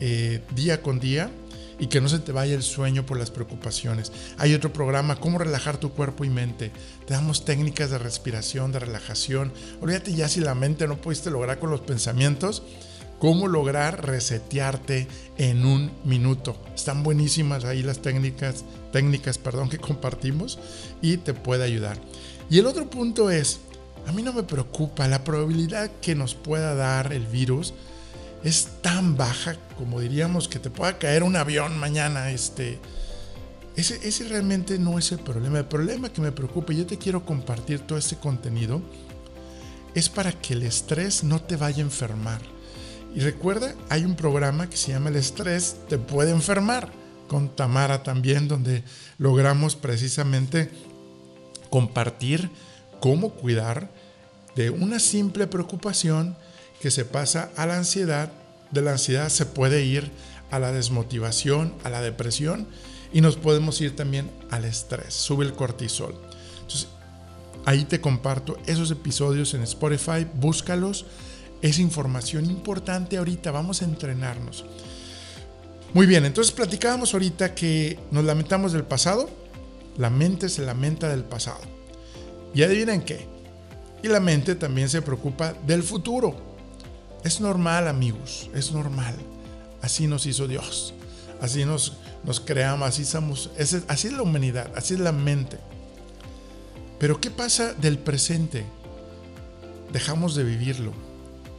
eh, 0.00 0.42
día 0.54 0.82
con 0.82 0.98
día 0.98 1.30
y 1.78 1.86
que 1.86 2.00
no 2.00 2.08
se 2.08 2.18
te 2.18 2.32
vaya 2.32 2.54
el 2.54 2.62
sueño 2.62 3.04
por 3.04 3.18
las 3.18 3.30
preocupaciones. 3.30 4.12
Hay 4.38 4.54
otro 4.54 4.72
programa, 4.72 5.16
cómo 5.16 5.38
relajar 5.38 5.78
tu 5.78 5.92
cuerpo 5.92 6.24
y 6.24 6.30
mente. 6.30 6.70
Te 7.06 7.14
damos 7.14 7.44
técnicas 7.44 7.90
de 7.90 7.98
respiración, 7.98 8.72
de 8.72 8.78
relajación. 8.78 9.52
Olvídate 9.80 10.14
ya 10.14 10.28
si 10.28 10.40
la 10.40 10.54
mente 10.54 10.86
no 10.86 11.00
pudiste 11.00 11.30
lograr 11.30 11.58
con 11.58 11.70
los 11.70 11.80
pensamientos, 11.80 12.62
cómo 13.22 13.46
lograr 13.46 14.04
resetearte 14.04 15.06
en 15.38 15.64
un 15.64 15.92
minuto. 16.02 16.56
Están 16.74 17.04
buenísimas 17.04 17.64
ahí 17.64 17.80
las 17.84 18.02
técnicas, 18.02 18.64
técnicas 18.90 19.38
perdón, 19.38 19.68
que 19.68 19.78
compartimos 19.78 20.58
y 21.00 21.18
te 21.18 21.32
puede 21.32 21.62
ayudar. 21.62 21.98
Y 22.50 22.58
el 22.58 22.66
otro 22.66 22.90
punto 22.90 23.30
es, 23.30 23.60
a 24.08 24.12
mí 24.12 24.24
no 24.24 24.32
me 24.32 24.42
preocupa, 24.42 25.06
la 25.06 25.22
probabilidad 25.22 25.88
que 26.00 26.16
nos 26.16 26.34
pueda 26.34 26.74
dar 26.74 27.12
el 27.12 27.24
virus 27.28 27.74
es 28.42 28.66
tan 28.82 29.16
baja 29.16 29.54
como 29.78 30.00
diríamos 30.00 30.48
que 30.48 30.58
te 30.58 30.70
pueda 30.70 30.98
caer 30.98 31.22
un 31.22 31.36
avión 31.36 31.78
mañana. 31.78 32.32
Este, 32.32 32.80
ese, 33.76 34.00
ese 34.02 34.24
realmente 34.24 34.80
no 34.80 34.98
es 34.98 35.12
el 35.12 35.20
problema. 35.20 35.60
El 35.60 35.66
problema 35.66 36.12
que 36.12 36.22
me 36.22 36.32
preocupa, 36.32 36.72
yo 36.72 36.86
te 36.86 36.98
quiero 36.98 37.24
compartir 37.24 37.86
todo 37.86 37.98
este 37.98 38.16
contenido, 38.16 38.82
es 39.94 40.08
para 40.08 40.32
que 40.32 40.54
el 40.54 40.64
estrés 40.64 41.22
no 41.22 41.40
te 41.40 41.54
vaya 41.54 41.84
a 41.84 41.86
enfermar. 41.86 42.40
Y 43.14 43.20
recuerda, 43.20 43.74
hay 43.90 44.04
un 44.04 44.16
programa 44.16 44.70
que 44.70 44.76
se 44.76 44.92
llama 44.92 45.10
El 45.10 45.16
estrés 45.16 45.76
te 45.88 45.98
puede 45.98 46.30
enfermar, 46.30 46.90
con 47.28 47.54
Tamara 47.54 48.02
también, 48.02 48.48
donde 48.48 48.84
logramos 49.18 49.76
precisamente 49.76 50.70
compartir 51.70 52.50
cómo 53.00 53.30
cuidar 53.30 53.90
de 54.54 54.70
una 54.70 54.98
simple 54.98 55.46
preocupación 55.46 56.36
que 56.80 56.90
se 56.90 57.04
pasa 57.04 57.50
a 57.56 57.66
la 57.66 57.76
ansiedad, 57.76 58.32
de 58.70 58.82
la 58.82 58.92
ansiedad 58.92 59.28
se 59.28 59.46
puede 59.46 59.84
ir 59.84 60.10
a 60.50 60.58
la 60.58 60.72
desmotivación, 60.72 61.74
a 61.84 61.90
la 61.90 62.02
depresión 62.02 62.66
y 63.12 63.20
nos 63.20 63.36
podemos 63.36 63.80
ir 63.80 63.96
también 63.96 64.30
al 64.50 64.64
estrés, 64.64 65.14
sube 65.14 65.44
el 65.44 65.54
cortisol. 65.54 66.14
Ahí 67.64 67.84
te 67.84 68.00
comparto 68.00 68.58
esos 68.66 68.90
episodios 68.90 69.54
en 69.54 69.62
Spotify, 69.62 70.26
búscalos, 70.34 71.06
es 71.62 71.78
información 71.78 72.44
importante 72.46 73.16
ahorita, 73.16 73.52
vamos 73.52 73.82
a 73.82 73.84
entrenarnos. 73.84 74.64
Muy 75.94 76.06
bien, 76.06 76.24
entonces 76.24 76.52
platicábamos 76.52 77.14
ahorita 77.14 77.54
que 77.54 77.98
nos 78.10 78.24
lamentamos 78.24 78.72
del 78.72 78.84
pasado, 78.84 79.30
la 79.96 80.10
mente 80.10 80.48
se 80.48 80.62
lamenta 80.62 81.08
del 81.08 81.22
pasado. 81.22 81.60
Y 82.54 82.62
adivinen 82.62 83.02
qué, 83.02 83.26
y 84.02 84.08
la 84.08 84.20
mente 84.20 84.56
también 84.56 84.88
se 84.88 85.02
preocupa 85.02 85.54
del 85.66 85.82
futuro. 85.82 86.34
Es 87.24 87.40
normal, 87.40 87.86
amigos, 87.86 88.50
es 88.54 88.72
normal. 88.72 89.14
Así 89.80 90.06
nos 90.06 90.26
hizo 90.26 90.48
Dios. 90.48 90.92
Así 91.40 91.64
nos, 91.64 91.98
nos 92.24 92.40
creamos, 92.40 92.88
así 92.88 93.04
somos. 93.04 93.50
así 93.56 94.06
es 94.08 94.12
la 94.12 94.22
humanidad, 94.22 94.70
así 94.74 94.94
es 94.94 95.00
la 95.00 95.12
mente. 95.12 95.58
Pero 96.98 97.20
¿qué 97.20 97.30
pasa 97.30 97.74
del 97.74 97.98
presente? 97.98 98.64
Dejamos 99.92 100.34
de 100.34 100.44
vivirlo. 100.44 101.11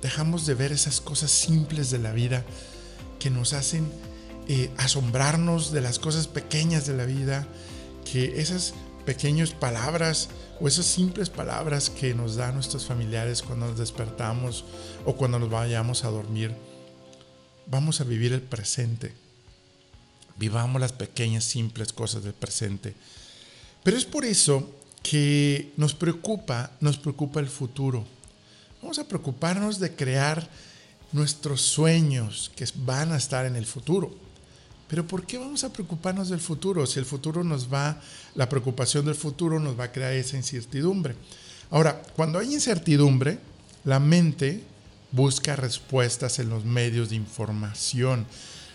Dejamos 0.04 0.46
de 0.46 0.54
ver 0.54 0.74
esas 0.74 1.00
cosas 1.00 1.32
simples 1.32 1.90
de 1.90 1.98
la 1.98 2.12
vida 2.12 2.44
que 3.20 3.30
nos 3.30 3.54
hacen 3.54 3.90
eh, 4.50 4.70
asombrarnos 4.76 5.72
de 5.72 5.80
las 5.80 5.98
cosas 5.98 6.28
pequeñas 6.28 6.86
de 6.86 6.98
la 6.98 7.06
vida, 7.06 7.48
que 8.12 8.42
esas 8.42 8.74
pequeñas 9.06 9.52
palabras 9.52 10.28
o 10.60 10.68
esas 10.68 10.88
simples 10.88 11.30
palabras 11.30 11.90
que 11.90 12.14
nos 12.14 12.36
dan 12.36 12.56
nuestros 12.56 12.86
familiares 12.86 13.42
cuando 13.42 13.68
nos 13.68 13.80
despertamos 13.80 14.66
o 15.06 15.16
cuando 15.16 15.40
nos 15.40 15.50
vayamos 15.50 16.04
a 16.04 16.10
dormir. 16.10 16.54
Vamos 17.68 18.02
a 18.02 18.04
vivir 18.04 18.34
el 18.34 18.42
presente. 18.42 19.14
Vivamos 20.36 20.82
las 20.82 20.92
pequeñas, 20.92 21.46
simples 21.46 21.94
cosas 21.94 22.26
del 22.26 22.34
presente. 22.34 22.94
Pero 23.84 23.96
es 23.96 24.04
por 24.04 24.26
eso 24.26 24.70
que 25.02 25.72
nos 25.78 25.94
preocupa, 25.94 26.72
nos 26.82 26.98
preocupa 26.98 27.40
el 27.40 27.48
futuro. 27.48 28.06
Vamos 28.84 29.00
a 29.00 29.08
preocuparnos 29.08 29.80
de 29.80 29.96
crear 29.96 30.46
nuestros 31.14 31.62
sueños 31.62 32.52
que 32.54 32.68
van 32.76 33.14
a 33.14 33.18
estar 33.18 33.46
en 33.46 33.56
el 33.56 33.66
futuro. 33.66 34.14
Pero 34.90 35.08
¿por 35.08 35.26
qué 35.26 35.38
vamos 35.38 35.64
a 35.64 35.72
preocuparnos 35.72 36.28
del 36.28 36.42
futuro? 36.42 36.86
Si 36.86 37.00
el 37.00 37.06
futuro 37.06 37.46
nos 37.46 37.74
va, 37.74 38.02
la 38.36 38.50
preocupación 38.50 39.06
del 39.06 39.16
futuro 39.16 39.58
nos 39.58 39.80
va 39.80 39.86
a 39.86 39.92
crear 39.94 40.12
esa 40.12 40.36
incertidumbre. 40.36 41.16
Ahora, 41.72 42.02
cuando 42.18 42.40
hay 42.40 42.54
incertidumbre, 42.54 43.40
la 43.86 44.02
mente 44.02 44.62
busca 45.14 45.56
respuestas 45.56 46.40
en 46.40 46.50
los 46.50 46.66
medios 46.66 47.10
de 47.10 47.16
información. 47.16 48.26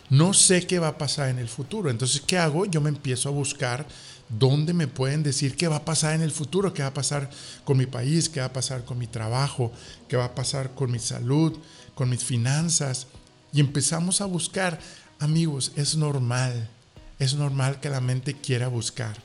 No 0.08 0.32
sé 0.32 0.66
qué 0.66 0.78
va 0.78 0.88
a 0.88 0.98
pasar 0.98 1.28
en 1.28 1.38
el 1.38 1.50
futuro. 1.50 1.90
Entonces, 1.90 2.22
¿qué 2.26 2.38
hago? 2.38 2.64
Yo 2.64 2.80
me 2.80 2.88
empiezo 2.88 3.28
a 3.28 3.32
buscar 3.32 3.86
dónde 4.28 4.73
me 4.73 4.88
pueden 4.88 5.23
decir 5.23 5.56
qué 5.56 5.68
va 5.68 5.76
a 5.76 5.85
pasar 5.85 6.14
en 6.14 6.23
el 6.23 6.30
futuro, 6.30 6.75
qué 6.75 6.82
va 6.82 6.88
a 6.88 6.94
pasar 6.94 7.30
con 7.64 7.76
mi 7.76 7.87
país, 7.87 8.28
qué 8.28 8.40
va 8.40 8.47
a 8.47 8.52
pasar 8.52 8.85
con 8.85 8.99
mi 8.99 9.06
trabajo, 9.06 9.73
qué 10.08 10.16
va 10.16 10.26
a 10.26 10.35
pasar 10.35 10.75
con 10.75 10.90
mi 10.90 10.99
salud, 10.99 11.58
con 11.94 12.11
mis 12.11 12.25
finanzas. 12.25 13.06
Y 13.52 13.61
empezamos 13.61 14.20
a 14.20 14.26
buscar 14.26 14.78
Amigos, 15.20 15.73
es 15.75 15.97
normal, 15.97 16.70
es 17.18 17.35
normal 17.35 17.80
que 17.80 17.90
la 17.90 18.00
mente 18.00 18.35
quiera 18.35 18.68
buscar 18.68 19.16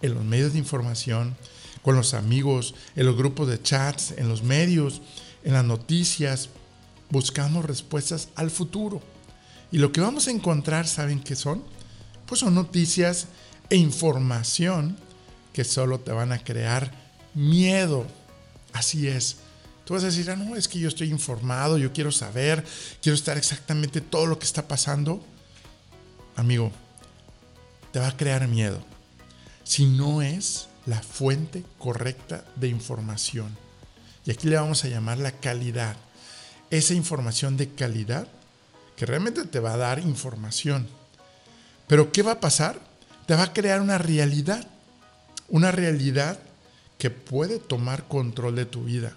en 0.00 0.14
los 0.14 0.22
medios 0.22 0.52
de 0.52 0.60
información, 0.60 1.36
con 1.82 1.96
los 1.96 2.14
amigos, 2.14 2.76
en 2.94 3.06
los 3.06 3.16
grupos 3.16 3.48
de 3.48 3.60
chats, 3.60 4.12
en 4.12 4.28
los 4.28 4.44
medios, 4.44 5.02
en 5.42 5.54
las 5.54 5.64
noticias. 5.64 6.50
Buscamos 7.08 7.64
respuestas 7.64 8.28
al 8.36 8.52
futuro. 8.52 9.02
Y 9.72 9.78
lo 9.78 9.90
que 9.90 10.00
vamos 10.00 10.28
a 10.28 10.30
encontrar, 10.30 10.86
¿saben 10.86 11.18
qué 11.18 11.34
son? 11.34 11.64
Pues 12.26 12.40
son 12.40 12.54
noticias 12.54 13.26
e 13.70 13.76
información 13.76 14.96
que 15.52 15.64
solo 15.64 16.00
te 16.00 16.12
van 16.12 16.32
a 16.32 16.42
crear 16.42 16.90
miedo. 17.34 18.06
Así 18.72 19.08
es. 19.08 19.38
Tú 19.84 19.94
vas 19.94 20.02
a 20.02 20.06
decir, 20.06 20.30
ah, 20.30 20.36
no, 20.36 20.56
es 20.56 20.68
que 20.68 20.78
yo 20.78 20.88
estoy 20.88 21.10
informado, 21.10 21.78
yo 21.78 21.92
quiero 21.92 22.12
saber, 22.12 22.64
quiero 23.00 23.14
estar 23.14 23.38
exactamente 23.38 24.00
todo 24.00 24.26
lo 24.26 24.38
que 24.38 24.44
está 24.44 24.68
pasando 24.68 25.24
amigo, 26.40 26.72
te 27.92 27.98
va 27.98 28.08
a 28.08 28.16
crear 28.16 28.46
miedo 28.48 28.80
si 29.62 29.86
no 29.86 30.22
es 30.22 30.68
la 30.86 31.00
fuente 31.00 31.64
correcta 31.78 32.44
de 32.56 32.68
información. 32.68 33.56
Y 34.24 34.32
aquí 34.32 34.48
le 34.48 34.56
vamos 34.56 34.84
a 34.84 34.88
llamar 34.88 35.18
la 35.18 35.32
calidad. 35.32 35.96
Esa 36.70 36.94
información 36.94 37.56
de 37.56 37.68
calidad 37.68 38.26
que 38.96 39.06
realmente 39.06 39.44
te 39.44 39.60
va 39.60 39.74
a 39.74 39.76
dar 39.76 40.00
información. 40.00 40.88
Pero 41.86 42.10
¿qué 42.10 42.22
va 42.22 42.32
a 42.32 42.40
pasar? 42.40 42.80
Te 43.30 43.36
va 43.36 43.44
a 43.44 43.52
crear 43.52 43.80
una 43.80 43.96
realidad. 43.96 44.66
Una 45.50 45.70
realidad 45.70 46.40
que 46.98 47.10
puede 47.10 47.60
tomar 47.60 48.08
control 48.08 48.56
de 48.56 48.66
tu 48.66 48.82
vida. 48.82 49.16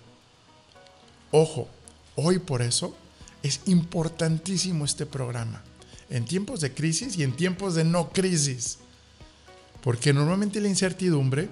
Ojo, 1.32 1.68
hoy 2.16 2.38
por 2.38 2.62
eso 2.62 2.96
es 3.42 3.62
importantísimo 3.66 4.86
este 4.86 5.08
programa 5.08 5.64
en 6.12 6.26
tiempos 6.26 6.62
de 6.62 6.76
crisis 6.76 7.18
y 7.18 7.24
en 7.24 7.36
tiempos 7.36 7.74
de 7.74 7.86
no 7.86 8.12
crisis. 8.12 8.78
Porque 9.82 10.14
normalmente 10.14 10.62
la 10.62 10.68
incertidumbre 10.68 11.50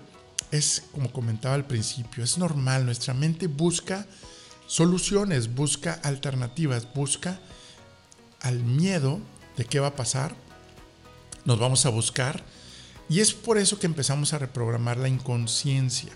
es, 0.52 0.84
como 0.92 1.12
comentaba 1.12 1.56
al 1.56 1.66
principio, 1.66 2.24
es 2.24 2.38
normal. 2.38 2.86
Nuestra 2.86 3.16
mente 3.16 3.48
busca 3.48 4.06
soluciones, 4.68 5.56
busca 5.56 5.94
alternativas, 6.04 6.94
busca 6.94 7.40
al 8.40 8.60
miedo 8.60 9.20
de 9.58 9.66
qué 9.66 9.80
va 9.80 9.88
a 9.88 9.96
pasar. 9.96 10.36
Nos 11.46 11.60
vamos 11.60 11.86
a 11.86 11.90
buscar. 11.90 12.44
Y 13.10 13.20
es 13.20 13.34
por 13.34 13.58
eso 13.58 13.80
que 13.80 13.88
empezamos 13.88 14.34
a 14.34 14.40
reprogramar 14.40 14.98
la 14.98 15.10
inconsciencia. 15.10 16.12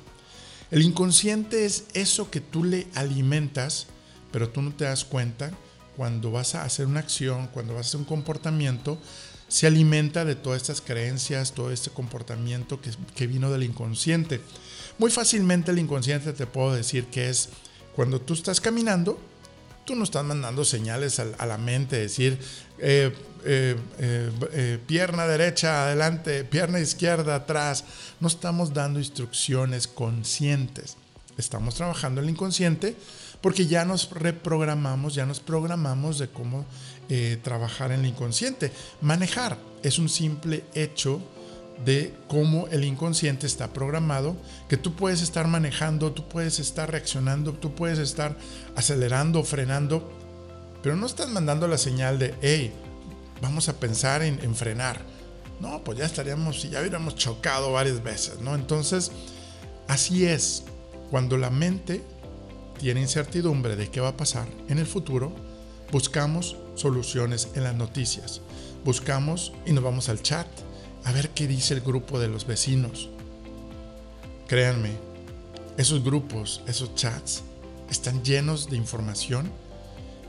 El 0.71 0.81
inconsciente 0.81 1.65
es 1.65 1.85
eso 1.93 2.31
que 2.31 2.41
tú 2.41 2.63
le 2.63 2.87
alimentas, 2.95 3.87
pero 4.31 4.49
tú 4.49 4.61
no 4.61 4.73
te 4.73 4.85
das 4.85 5.05
cuenta 5.05 5.51
cuando 5.95 6.31
vas 6.31 6.55
a 6.55 6.63
hacer 6.63 6.87
una 6.87 6.99
acción, 6.99 7.47
cuando 7.47 7.73
vas 7.73 7.85
a 7.85 7.89
hacer 7.89 7.99
un 7.99 8.05
comportamiento, 8.05 8.97
se 9.47 9.67
alimenta 9.67 10.25
de 10.25 10.35
todas 10.35 10.61
estas 10.61 10.81
creencias, 10.81 11.53
todo 11.53 11.71
este 11.71 11.91
comportamiento 11.91 12.79
que, 12.81 13.27
vino 13.27 13.51
del 13.51 13.63
inconsciente. 13.63 14.41
Muy 14.97 15.11
fácilmente 15.11 15.71
el 15.71 15.79
inconsciente 15.79 16.33
te 16.33 16.47
puedo 16.47 16.73
decir 16.73 17.05
que 17.05 17.29
es 17.29 17.49
cuando 17.95 18.19
tú 18.19 18.33
estás 18.33 18.59
caminando, 18.59 19.19
tú 19.85 19.95
no 19.95 20.03
estás 20.03 20.25
mandando 20.25 20.65
señales 20.65 21.19
a, 21.19 21.45
la 21.45 21.57
mente, 21.57 21.97
decir 21.97 22.39
eh, 22.79 23.13
eh, 23.45 23.75
eh, 23.99 24.79
pierna 24.85 25.27
derecha 25.27 25.85
adelante, 25.85 26.43
pierna 26.43 26.79
izquierda 26.79 27.35
atrás. 27.35 27.83
No 28.19 28.27
estamos 28.27 28.73
dando 28.73 28.99
instrucciones 28.99 29.87
conscientes. 29.87 30.97
Estamos 31.37 31.75
trabajando 31.75 32.21
el 32.21 32.29
inconsciente 32.29 32.95
porque 33.41 33.67
ya 33.67 33.85
nos 33.85 34.09
reprogramamos, 34.09 35.13
ya 35.13 35.25
nos 35.25 35.39
programamos 35.39 36.17
de 36.17 36.29
cómo 36.29 36.65
eh, 37.09 37.37
trabajar 37.43 37.91
en 37.91 37.99
el 37.99 38.07
inconsciente. 38.07 38.71
Manejar 39.01 39.57
es 39.83 39.99
un 39.99 40.09
simple 40.09 40.63
hecho 40.73 41.21
de 41.83 42.13
cómo 42.27 42.67
el 42.69 42.85
inconsciente 42.85 43.45
está 43.45 43.73
programado, 43.73 44.35
que 44.69 44.77
tú 44.77 44.95
puedes 44.95 45.21
estar 45.21 45.47
manejando, 45.47 46.13
tú 46.13 46.27
puedes 46.27 46.59
estar 46.59 46.89
reaccionando, 46.89 47.53
tú 47.53 47.75
puedes 47.75 47.99
estar 47.99 48.35
acelerando, 48.75 49.43
frenando, 49.43 50.11
pero 50.81 50.95
no 50.95 51.05
estás 51.05 51.29
mandando 51.29 51.67
la 51.67 51.77
señal 51.77 52.17
de, 52.17 52.33
hey, 52.41 52.73
vamos 53.41 53.69
a 53.69 53.79
pensar 53.79 54.21
en, 54.21 54.39
en 54.43 54.55
frenar. 54.55 55.01
No, 55.59 55.83
pues 55.83 55.97
ya 55.97 56.05
estaríamos, 56.05 56.69
ya 56.69 56.81
hubiéramos 56.81 57.15
chocado 57.15 57.71
varias 57.71 58.03
veces, 58.03 58.39
¿no? 58.41 58.55
Entonces, 58.55 59.11
así 59.87 60.25
es, 60.25 60.63
cuando 61.09 61.37
la 61.37 61.49
mente 61.49 62.03
tiene 62.79 63.01
incertidumbre 63.01 63.75
de 63.75 63.89
qué 63.89 64.01
va 64.01 64.09
a 64.09 64.17
pasar 64.17 64.47
en 64.67 64.79
el 64.79 64.85
futuro, 64.85 65.33
buscamos 65.91 66.57
soluciones 66.75 67.49
en 67.55 67.63
las 67.63 67.75
noticias. 67.75 68.41
Buscamos 68.83 69.53
y 69.65 69.71
nos 69.71 69.83
vamos 69.83 70.09
al 70.09 70.21
chat 70.21 70.47
a 71.05 71.11
ver 71.11 71.29
qué 71.29 71.47
dice 71.47 71.73
el 71.73 71.81
grupo 71.81 72.19
de 72.19 72.27
los 72.27 72.45
vecinos. 72.45 73.09
Créanme, 74.47 74.91
esos 75.77 76.03
grupos, 76.03 76.61
esos 76.67 76.93
chats, 76.95 77.43
están 77.89 78.23
llenos 78.23 78.69
de 78.69 78.77
información 78.77 79.49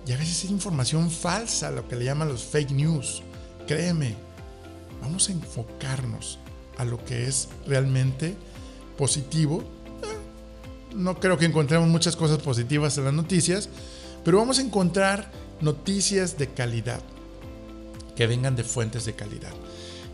y 0.06 0.12
a 0.12 0.16
veces 0.16 0.44
es 0.44 0.50
información 0.50 1.10
falsa, 1.10 1.70
lo 1.70 1.88
que 1.88 1.96
le 1.96 2.04
llaman 2.04 2.28
los 2.28 2.44
fake 2.44 2.70
news. 2.70 3.22
Créeme, 3.66 4.14
vamos 5.02 5.28
a 5.28 5.32
enfocarnos 5.32 6.38
a 6.78 6.84
lo 6.84 7.04
que 7.04 7.26
es 7.26 7.48
realmente 7.66 8.36
positivo. 8.96 9.64
Eh, 10.02 10.94
no 10.94 11.18
creo 11.18 11.36
que 11.36 11.46
encontremos 11.46 11.88
muchas 11.88 12.14
cosas 12.14 12.38
positivas 12.38 12.96
en 12.98 13.04
las 13.04 13.14
noticias, 13.14 13.68
pero 14.24 14.38
vamos 14.38 14.60
a 14.60 14.62
encontrar 14.62 15.32
noticias 15.60 16.38
de 16.38 16.50
calidad, 16.50 17.00
que 18.14 18.28
vengan 18.28 18.54
de 18.54 18.62
fuentes 18.62 19.06
de 19.06 19.14
calidad. 19.14 19.52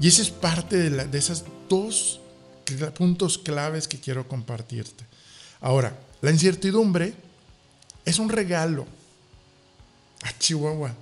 Y 0.01 0.09
esa 0.09 0.23
es 0.23 0.31
parte 0.31 0.79
de, 0.79 0.91
la, 0.91 1.05
de 1.05 1.19
esas 1.19 1.45
dos 1.69 2.21
puntos 2.97 3.37
claves 3.37 3.89
que 3.89 4.01
quiero 4.01 4.27
compartirte. 4.27 5.05
Ahora, 5.61 5.99
la 6.23 6.31
incertidumbre 6.31 7.13
es 8.07 8.19
un 8.19 8.31
regalo 8.31 8.87
a 10.23 10.39
Chihuahua. 10.39 10.95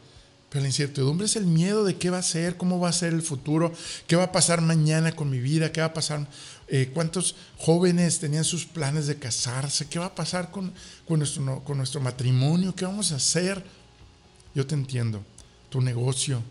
Pero 0.50 0.62
la 0.62 0.68
incertidumbre 0.68 1.26
es 1.26 1.36
el 1.36 1.46
miedo 1.46 1.84
de 1.84 1.96
qué 1.96 2.10
va 2.10 2.18
a 2.18 2.22
ser, 2.22 2.56
cómo 2.56 2.80
va 2.80 2.88
a 2.88 2.92
ser 2.92 3.12
el 3.12 3.22
futuro, 3.22 3.72
qué 4.08 4.16
va 4.16 4.24
a 4.24 4.32
pasar 4.32 4.60
mañana 4.60 5.12
con 5.12 5.30
mi 5.30 5.38
vida, 5.38 5.70
qué 5.70 5.80
va 5.80 5.86
a 5.86 5.94
pasar, 5.94 6.26
eh, 6.66 6.90
cuántos 6.92 7.36
jóvenes 7.56 8.18
tenían 8.18 8.44
sus 8.44 8.66
planes 8.66 9.06
de 9.06 9.16
casarse, 9.16 9.86
qué 9.86 10.00
va 10.00 10.06
a 10.06 10.14
pasar 10.14 10.50
con, 10.50 10.72
con, 11.06 11.20
nuestro, 11.20 11.62
con 11.62 11.76
nuestro 11.76 12.00
matrimonio, 12.00 12.74
qué 12.74 12.84
vamos 12.84 13.12
a 13.12 13.16
hacer. 13.16 13.64
Yo 14.52 14.66
te 14.66 14.74
entiendo, 14.74 15.22
tu 15.68 15.80
negocio, 15.80 16.42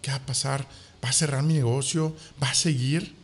qué 0.00 0.12
va 0.12 0.18
a 0.18 0.26
pasar, 0.26 0.68
va 1.04 1.08
a 1.08 1.12
cerrar 1.12 1.42
mi 1.42 1.54
negocio, 1.54 2.14
va 2.40 2.50
a 2.50 2.54
seguir. 2.54 3.16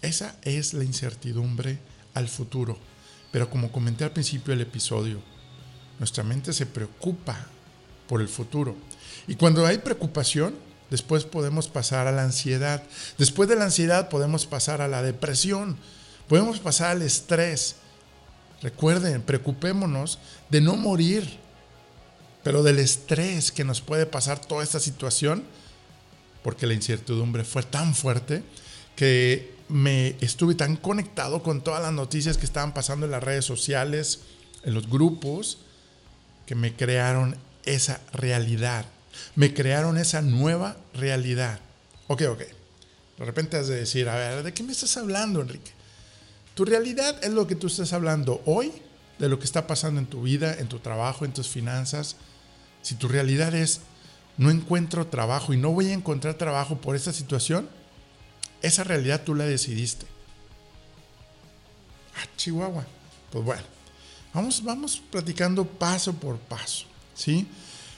Esa 0.00 0.36
es 0.42 0.74
la 0.74 0.84
incertidumbre 0.84 1.80
al 2.14 2.28
futuro. 2.28 2.78
Pero 3.32 3.50
como 3.50 3.72
comenté 3.72 4.04
al 4.04 4.12
principio 4.12 4.52
del 4.52 4.62
episodio, 4.62 5.20
nuestra 6.00 6.24
mente 6.24 6.52
se 6.52 6.66
preocupa 6.66 7.46
por 8.08 8.20
el 8.20 8.28
futuro. 8.28 8.74
Y 9.28 9.36
cuando 9.36 9.64
hay 9.66 9.78
preocupación, 9.78 10.54
después 10.90 11.24
podemos 11.24 11.68
pasar 11.68 12.08
a 12.08 12.12
la 12.12 12.24
ansiedad. 12.24 12.82
Después 13.18 13.48
de 13.48 13.54
la 13.54 13.66
ansiedad 13.66 14.08
podemos 14.08 14.46
pasar 14.46 14.80
a 14.80 14.88
la 14.88 15.02
depresión. 15.02 15.76
Podemos 16.26 16.58
pasar 16.58 16.92
al 16.92 17.02
estrés. 17.02 17.76
Recuerden, 18.62 19.20
preocupémonos 19.20 20.18
de 20.48 20.62
no 20.62 20.74
morir, 20.74 21.38
pero 22.42 22.62
del 22.62 22.78
estrés 22.78 23.52
que 23.52 23.64
nos 23.64 23.82
puede 23.82 24.06
pasar 24.06 24.40
toda 24.40 24.64
esta 24.64 24.80
situación, 24.80 25.44
porque 26.42 26.66
la 26.66 26.74
incertidumbre 26.74 27.44
fue 27.44 27.62
tan 27.62 27.94
fuerte 27.94 28.42
que 28.96 29.54
me 29.68 30.16
estuve 30.22 30.54
tan 30.54 30.76
conectado 30.76 31.42
con 31.42 31.62
todas 31.62 31.82
las 31.82 31.92
noticias 31.92 32.38
que 32.38 32.46
estaban 32.46 32.72
pasando 32.72 33.04
en 33.04 33.12
las 33.12 33.22
redes 33.22 33.44
sociales, 33.44 34.20
en 34.64 34.72
los 34.72 34.88
grupos, 34.88 35.58
que 36.50 36.56
me 36.56 36.74
crearon 36.74 37.36
esa 37.64 38.00
realidad. 38.12 38.84
Me 39.36 39.54
crearon 39.54 39.96
esa 39.96 40.20
nueva 40.20 40.76
realidad. 40.94 41.60
Ok, 42.08 42.22
ok. 42.28 42.40
De 43.18 43.24
repente 43.24 43.56
has 43.56 43.68
de 43.68 43.76
decir, 43.76 44.08
a 44.08 44.16
ver, 44.16 44.42
¿de 44.42 44.52
qué 44.52 44.64
me 44.64 44.72
estás 44.72 44.96
hablando, 44.96 45.40
Enrique? 45.40 45.70
Tu 46.56 46.64
realidad 46.64 47.16
es 47.22 47.30
lo 47.30 47.46
que 47.46 47.54
tú 47.54 47.68
estás 47.68 47.92
hablando 47.92 48.42
hoy, 48.46 48.72
de 49.20 49.28
lo 49.28 49.38
que 49.38 49.44
está 49.44 49.68
pasando 49.68 50.00
en 50.00 50.08
tu 50.08 50.22
vida, 50.22 50.52
en 50.58 50.66
tu 50.66 50.80
trabajo, 50.80 51.24
en 51.24 51.32
tus 51.32 51.46
finanzas. 51.46 52.16
Si 52.82 52.96
tu 52.96 53.06
realidad 53.06 53.54
es, 53.54 53.82
no 54.36 54.50
encuentro 54.50 55.06
trabajo 55.06 55.54
y 55.54 55.56
no 55.56 55.70
voy 55.70 55.90
a 55.90 55.94
encontrar 55.94 56.34
trabajo 56.34 56.80
por 56.80 56.96
esta 56.96 57.12
situación, 57.12 57.68
esa 58.60 58.82
realidad 58.82 59.22
tú 59.22 59.36
la 59.36 59.44
decidiste. 59.44 60.04
Ah, 62.16 62.26
Chihuahua. 62.36 62.84
Pues 63.30 63.44
bueno, 63.44 63.62
Vamos, 64.32 64.62
vamos 64.62 65.02
platicando 65.10 65.64
paso 65.64 66.12
por 66.12 66.38
paso, 66.38 66.86
¿sí? 67.14 67.46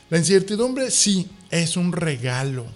La 0.09 0.19
incertidumbre 0.19 0.91
sí 0.91 1.29
es 1.51 1.77
un 1.77 1.93
regalo 1.93 2.67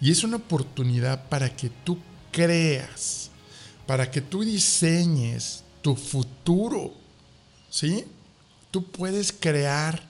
y 0.00 0.10
es 0.10 0.24
una 0.24 0.36
oportunidad 0.36 1.28
para 1.28 1.54
que 1.54 1.70
tú 1.84 1.98
creas, 2.32 3.30
para 3.86 4.10
que 4.10 4.20
tú 4.20 4.42
diseñes 4.42 5.62
tu 5.80 5.94
futuro, 5.94 6.92
¿sí? 7.70 8.04
Tú 8.70 8.84
puedes 8.84 9.32
crear, 9.32 10.02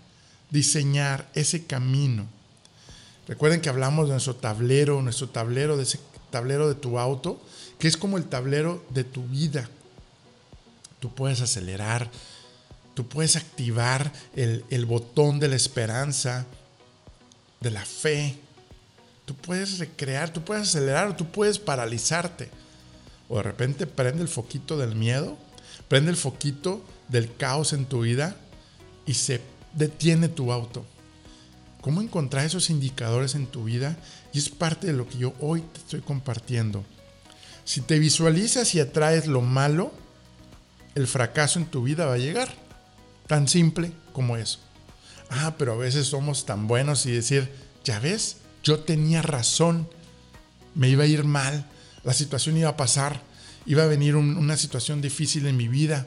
diseñar 0.51 1.29
ese 1.35 1.67
camino. 1.67 2.27
Recuerden 3.29 3.61
que 3.61 3.69
hablamos 3.69 4.07
de 4.07 4.13
nuestro 4.13 4.37
tablero, 4.37 5.03
nuestro 5.03 5.29
tablero, 5.29 5.77
de 5.77 5.83
ese 5.83 5.99
tablero 6.31 6.69
de 6.69 6.75
tu 6.75 6.99
auto, 6.99 7.41
que 7.79 7.89
es 7.89 7.97
como 7.97 8.17
el 8.17 8.25
tablero 8.25 8.85
de 8.91 9.05
tu 9.05 9.25
vida. 9.25 9.69
Tú 11.01 11.15
puedes 11.15 11.41
acelerar, 11.41 12.11
Tú 12.95 13.09
puedes 13.09 13.37
activar 13.37 14.13
el, 14.35 14.85
botón 14.87 15.41
de 15.41 15.49
la 15.49 15.57
esperanza, 15.57 16.47
de 17.61 17.71
la 17.71 17.85
fe. 17.85 18.37
Tú 19.25 19.35
puedes 19.35 19.79
recrear, 19.79 20.33
tú 20.33 20.43
puedes 20.43 20.69
acelerar 20.69 21.09
o 21.09 21.17
tú 21.17 21.31
puedes 21.31 21.59
paralizarte. 21.59 22.51
O 23.29 23.37
de 23.37 23.43
repente 23.45 23.87
prende 23.87 24.23
el 24.23 24.29
foquito 24.29 24.77
del 24.77 24.95
miedo, 24.95 25.39
prende 25.89 26.11
el 26.11 26.17
foquito 26.17 26.85
del 27.09 27.35
caos 27.35 27.73
en 27.73 27.87
tu 27.87 28.03
vida 28.03 28.37
y 29.07 29.15
se 29.15 29.41
detiene 29.75 30.29
tu 30.29 30.53
auto. 30.53 30.85
¿Cómo 31.81 32.03
encontrar 32.03 32.45
esos 32.45 32.69
indicadores 32.69 33.35
en 33.35 33.47
tu 33.47 33.65
vida? 33.65 33.97
Y 34.33 34.39
es 34.39 34.51
parte 34.51 34.87
de 34.87 34.93
lo 34.93 35.09
que 35.09 35.19
yo 35.19 35.33
hoy 35.41 35.63
te 35.63 35.81
estoy 35.81 36.01
compartiendo. 36.01 36.85
Si 37.65 37.81
te 37.81 37.99
visualizas 37.99 38.75
y 38.75 38.81
atraes 38.81 39.27
lo 39.27 39.41
malo, 39.41 39.93
el 40.95 41.07
fracaso 41.07 41.59
en 41.59 41.67
tu 41.67 41.83
vida 41.83 42.07
va 42.07 42.15
a 42.15 42.19
llegar. 42.19 42.55
Tan 43.33 43.49
simple 43.49 43.91
como 44.13 44.37
eso. 44.37 44.59
Ah, 45.31 45.55
pero 45.57 45.73
a 45.73 45.77
veces 45.79 46.07
somos 46.07 46.45
tan 46.45 46.67
buenos 46.67 47.07
y 47.07 47.13
decir, 47.13 47.51
ya 47.83 47.99
ves, 47.99 48.37
yo 48.63 48.81
tenía 48.81 49.23
razón, 49.23 49.89
me 50.75 50.91
iba 50.91 51.05
a 51.05 51.07
ir 51.07 51.25
mal, 51.25 51.65
la 52.05 52.13
situación 52.13 52.59
iba 52.59 52.69
a 52.69 52.77
pasar, 52.77 53.23
iba 53.65 53.85
a 53.85 53.87
venir 53.87 54.17
una 54.17 54.59
situación 54.59 55.01
difícil 55.01 55.47
en 55.47 55.57
mi 55.57 55.67
vida. 55.67 56.07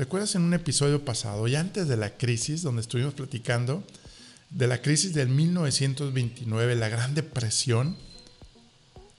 ¿Recuerdas 0.00 0.34
en 0.34 0.40
un 0.44 0.54
episodio 0.54 1.04
pasado 1.04 1.46
y 1.46 1.56
antes 1.56 1.86
de 1.86 1.98
la 1.98 2.16
crisis 2.16 2.62
donde 2.62 2.80
estuvimos 2.80 3.12
platicando 3.12 3.84
de 4.48 4.66
la 4.66 4.80
crisis 4.80 5.12
del 5.12 5.28
1929, 5.28 6.74
la 6.74 6.88
Gran 6.88 7.14
Depresión? 7.14 7.98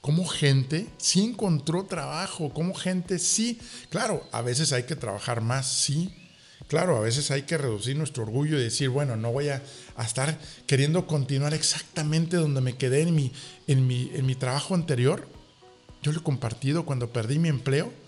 cómo 0.00 0.26
gente 0.26 0.88
sí 0.96 1.22
encontró 1.22 1.84
trabajo, 1.84 2.52
cómo 2.52 2.74
gente 2.74 3.20
sí, 3.20 3.60
claro, 3.90 4.28
a 4.32 4.42
veces 4.42 4.72
hay 4.72 4.82
que 4.82 4.96
trabajar 4.96 5.40
más, 5.40 5.68
sí, 5.68 6.12
claro, 6.66 6.96
a 6.96 7.00
veces 7.00 7.30
hay 7.30 7.42
que 7.42 7.58
reducir 7.58 7.94
nuestro 7.94 8.24
orgullo 8.24 8.58
y 8.58 8.64
decir, 8.64 8.88
bueno, 8.88 9.14
no 9.14 9.30
voy 9.30 9.50
a, 9.50 9.62
estar 10.04 10.36
queriendo 10.66 11.06
continuar 11.06 11.54
exactamente 11.54 12.36
donde 12.36 12.60
me 12.60 12.76
quedé 12.76 13.02
en 13.02 13.14
mi, 13.14 13.32
en, 13.68 13.86
mi, 13.86 14.10
en 14.14 14.26
mi 14.26 14.34
trabajo 14.34 14.74
anterior. 14.74 15.28
Yo 16.02 16.10
lo 16.10 16.18
he 16.18 16.24
compartido 16.24 16.84
cuando 16.84 17.12
perdí 17.12 17.38
mi 17.38 17.50
empleo. 17.50 18.01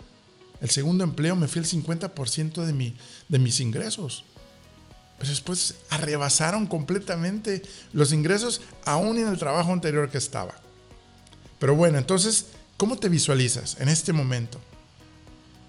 El 0.61 0.69
segundo 0.69 1.03
empleo 1.03 1.35
me 1.35 1.47
fui 1.47 1.59
el 1.61 1.67
50% 1.67 2.63
de, 2.63 2.73
mi, 2.73 2.95
de 3.27 3.39
mis 3.39 3.59
ingresos. 3.59 4.23
Pero 5.17 5.29
después 5.29 5.75
arrebasaron 5.89 6.67
completamente 6.67 7.61
los 7.93 8.11
ingresos 8.11 8.61
aún 8.85 9.17
en 9.17 9.27
el 9.27 9.37
trabajo 9.37 9.71
anterior 9.71 10.09
que 10.09 10.17
estaba. 10.17 10.55
Pero 11.59 11.75
bueno, 11.75 11.97
entonces, 11.97 12.47
¿cómo 12.77 12.97
te 12.97 13.09
visualizas 13.09 13.79
en 13.79 13.89
este 13.89 14.13
momento? 14.13 14.59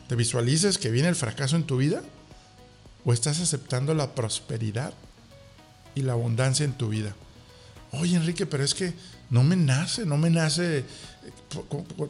¿Te 0.09 0.17
visualizas 0.17 0.79
que 0.79 0.91
viene 0.91 1.09
el 1.09 1.17
fracaso 1.17 1.57
en 1.57 1.65
tu 1.65 1.77
vida? 1.77 2.03
¿O 3.05 3.13
estás 3.13 3.41
aceptando 3.41 3.95
la 3.95 4.15
prosperidad 4.15 4.93
y 5.95 6.03
la 6.03 6.15
abundancia 6.15 6.65
en 6.65 6.77
tu 6.77 6.89
vida? 6.89 7.15
Oye, 7.93 8.17
Enrique, 8.17 8.47
pero 8.47 8.65
es 8.65 8.75
que 8.75 8.95
no 9.31 9.45
me 9.45 9.57
nace, 9.57 10.05
no 10.05 10.17
me 10.17 10.29
nace 10.29 10.79
eh, 10.79 10.85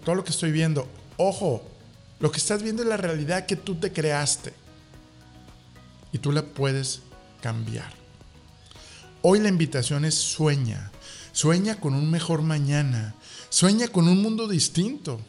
todo 0.05 0.15
lo 0.15 0.25
que 0.25 0.31
estoy 0.31 0.53
viendo. 0.53 0.89
Ojo, 1.19 1.63
lo 2.19 2.31
que 2.33 2.39
estás 2.39 2.63
viendo 2.63 2.83
es 2.83 2.89
la 2.89 2.97
realidad 2.97 3.47
que 3.47 3.57
tú 3.57 3.75
te 3.75 3.93
creaste. 3.93 4.53
Y 6.13 6.19
tú 6.19 6.33
la 6.33 6.43
puedes 6.43 7.03
cambiar. 7.43 7.93
Hoy 9.23 9.41
la 9.41 9.49
invitación 9.49 10.05
es 10.05 10.15
sueña. 10.15 10.91
Sueña 11.33 11.79
con 11.79 11.95
un 11.95 12.11
mejor 12.11 12.43
mañana. 12.43 13.15
Sueña 13.51 13.89
con 13.89 14.09
un 14.09 14.23
mundo 14.23 14.49
distinto. 14.49 15.21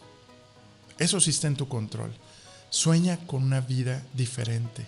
Eso 0.98 1.20
sí 1.20 1.32
está 1.32 1.48
en 1.48 1.56
tu 1.56 1.68
control. 1.68 2.14
Sueña 2.70 3.18
con 3.28 3.44
una 3.44 3.62
vida 3.62 4.06
diferente. 4.14 4.86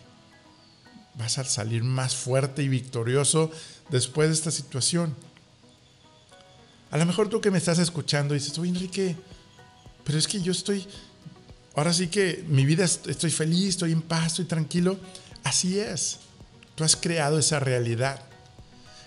Vas 1.15 1.37
a 1.37 1.43
salir 1.43 1.83
más 1.83 2.15
fuerte 2.15 2.63
y 2.63 2.69
victorioso 2.69 3.51
después 3.89 4.29
de 4.29 4.35
esta 4.35 4.51
situación. 4.51 5.15
A 6.91 6.97
lo 6.97 7.05
mejor 7.05 7.29
tú 7.29 7.41
que 7.41 7.51
me 7.51 7.57
estás 7.57 7.79
escuchando 7.79 8.33
dices, 8.33 8.57
oye 8.57 8.69
Enrique, 8.69 9.15
pero 10.03 10.17
es 10.17 10.27
que 10.27 10.41
yo 10.41 10.51
estoy, 10.51 10.87
ahora 11.75 11.93
sí 11.93 12.07
que 12.07 12.43
mi 12.47 12.65
vida 12.65 12.85
estoy 12.85 13.31
feliz, 13.31 13.69
estoy 13.69 13.91
en 13.91 14.01
paz, 14.01 14.27
estoy 14.27 14.45
tranquilo. 14.45 14.99
Así 15.43 15.79
es. 15.79 16.19
Tú 16.75 16.83
has 16.83 16.95
creado 16.95 17.39
esa 17.39 17.59
realidad. 17.59 18.21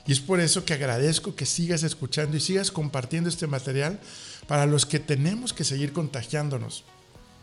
Y 0.07 0.13
es 0.13 0.21
por 0.21 0.41
eso 0.41 0.65
que 0.65 0.75
agradezco 0.75 1.37
que 1.37 1.47
sigas 1.47 1.83
escuchando 1.83 2.37
y 2.37 2.41
sigas 2.41 2.71
compartiendo 2.71 3.29
este 3.29 3.47
material 3.47 4.01
para 4.47 4.67
los 4.67 4.85
que 4.85 4.99
tenemos 4.99 5.53
que 5.53 5.65
seguir 5.65 5.93
contagiándonos 5.93 6.85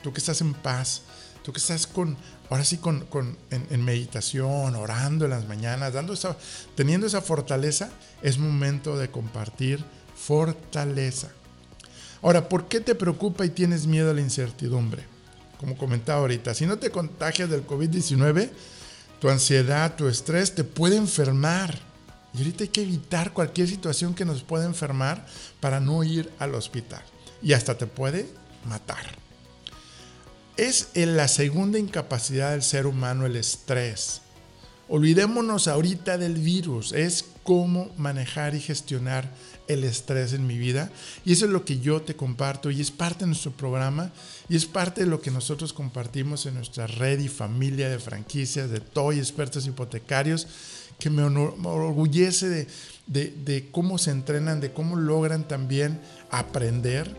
tú 0.01 0.13
que 0.13 0.19
estás 0.19 0.41
en 0.41 0.53
paz, 0.53 1.03
tú 1.43 1.51
que 1.53 1.59
estás 1.59 1.87
con, 1.87 2.17
ahora 2.49 2.63
sí, 2.63 2.77
con, 2.77 3.05
en, 3.49 3.83
meditación, 3.83 4.75
orando 4.75 5.25
en 5.25 5.31
las 5.31 5.47
mañanas, 5.47 5.93
dando 5.93 6.13
esa, 6.13 6.37
teniendo 6.75 7.07
esa 7.07 7.21
fortaleza, 7.21 7.89
es 8.21 8.37
momento 8.37 8.97
de 8.97 9.09
compartir 9.09 9.83
fortaleza. 10.15 11.29
Ahora, 12.21 12.49
¿por 12.49 12.67
qué 12.67 12.79
te 12.81 12.95
preocupa 12.95 13.45
y 13.45 13.49
tienes 13.49 13.87
miedo 13.87 14.11
a 14.11 14.13
la 14.13 14.21
incertidumbre? 14.21 15.03
Como 15.59 15.77
comentaba 15.77 16.19
ahorita, 16.19 16.53
si 16.53 16.65
no 16.65 16.77
te 16.77 16.89
contagias 16.89 17.49
del 17.49 17.65
COVID-19, 17.65 18.49
tu 19.19 19.29
ansiedad, 19.29 19.95
tu 19.95 20.07
estrés 20.07 20.55
te 20.55 20.63
puede 20.63 20.97
enfermar. 20.97 21.77
Y 22.33 22.39
ahorita 22.39 22.63
hay 22.63 22.69
que 22.69 22.83
evitar 22.83 23.33
cualquier 23.33 23.67
situación 23.67 24.13
que 24.13 24.25
nos 24.25 24.43
pueda 24.43 24.65
enfermar 24.65 25.25
para 25.59 25.79
no 25.79 26.03
ir 26.03 26.31
al 26.39 26.55
hospital. 26.55 27.01
Y 27.41 27.53
hasta 27.53 27.77
te 27.77 27.87
puede 27.87 28.27
matar. 28.65 29.05
Es 30.57 30.89
la 30.93 31.27
segunda 31.27 31.79
incapacidad 31.79 32.51
del 32.51 32.63
ser 32.63 32.85
humano 32.85 33.25
el 33.25 33.37
estrés. 33.37 34.21
Olvidémonos 34.91 35.67
ahorita 35.67 36.17
del 36.17 36.33
virus, 36.33 36.93
es 36.93 37.25
cómo 37.43 37.91
manejar 37.95 38.55
y 38.55 38.59
gestionar 38.59 39.29
el 39.67 39.83
estrés 39.83 40.33
en 40.33 40.47
mi 40.47 40.57
vida. 40.57 40.91
Y 41.23 41.33
eso 41.33 41.45
es 41.45 41.51
lo 41.51 41.63
que 41.63 41.79
yo 41.79 42.01
te 42.01 42.15
comparto 42.15 42.71
y 42.71 42.81
es 42.81 42.89
parte 42.89 43.19
de 43.19 43.27
nuestro 43.27 43.51
programa 43.51 44.11
y 44.49 44.55
es 44.55 44.65
parte 44.65 45.01
de 45.01 45.07
lo 45.07 45.21
que 45.21 45.29
nosotros 45.29 45.73
compartimos 45.73 46.47
en 46.47 46.55
nuestra 46.55 46.87
red 46.87 47.19
y 47.19 47.27
familia 47.27 47.87
de 47.87 47.99
franquicias 47.99 48.71
de 48.71 48.79
TOY, 48.79 49.19
expertos 49.19 49.67
hipotecarios, 49.67 50.47
que 50.97 51.11
me, 51.11 51.21
orgullece 51.23 52.49
de, 52.49 52.67
de 53.05 53.69
cómo 53.71 53.99
se 53.99 54.09
entrenan, 54.09 54.59
de 54.59 54.73
cómo 54.73 54.95
logran 54.95 55.47
también 55.47 56.01
aprender 56.31 57.15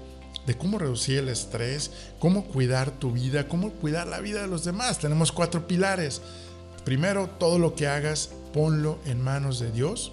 de 0.46 0.56
cómo 0.56 0.78
reducir 0.78 1.18
el 1.18 1.28
estrés, 1.28 1.90
cómo 2.18 2.46
cuidar 2.46 2.90
tu 2.90 3.12
vida, 3.12 3.46
cómo 3.46 3.70
cuidar 3.72 4.06
la 4.06 4.20
vida 4.20 4.40
de 4.40 4.48
los 4.48 4.64
demás. 4.64 4.98
Tenemos 4.98 5.32
cuatro 5.32 5.68
pilares. 5.68 6.22
Primero, 6.84 7.28
todo 7.38 7.58
lo 7.58 7.74
que 7.74 7.86
hagas, 7.86 8.30
ponlo 8.52 8.98
en 9.04 9.22
manos 9.22 9.60
de 9.60 9.70
Dios. 9.70 10.12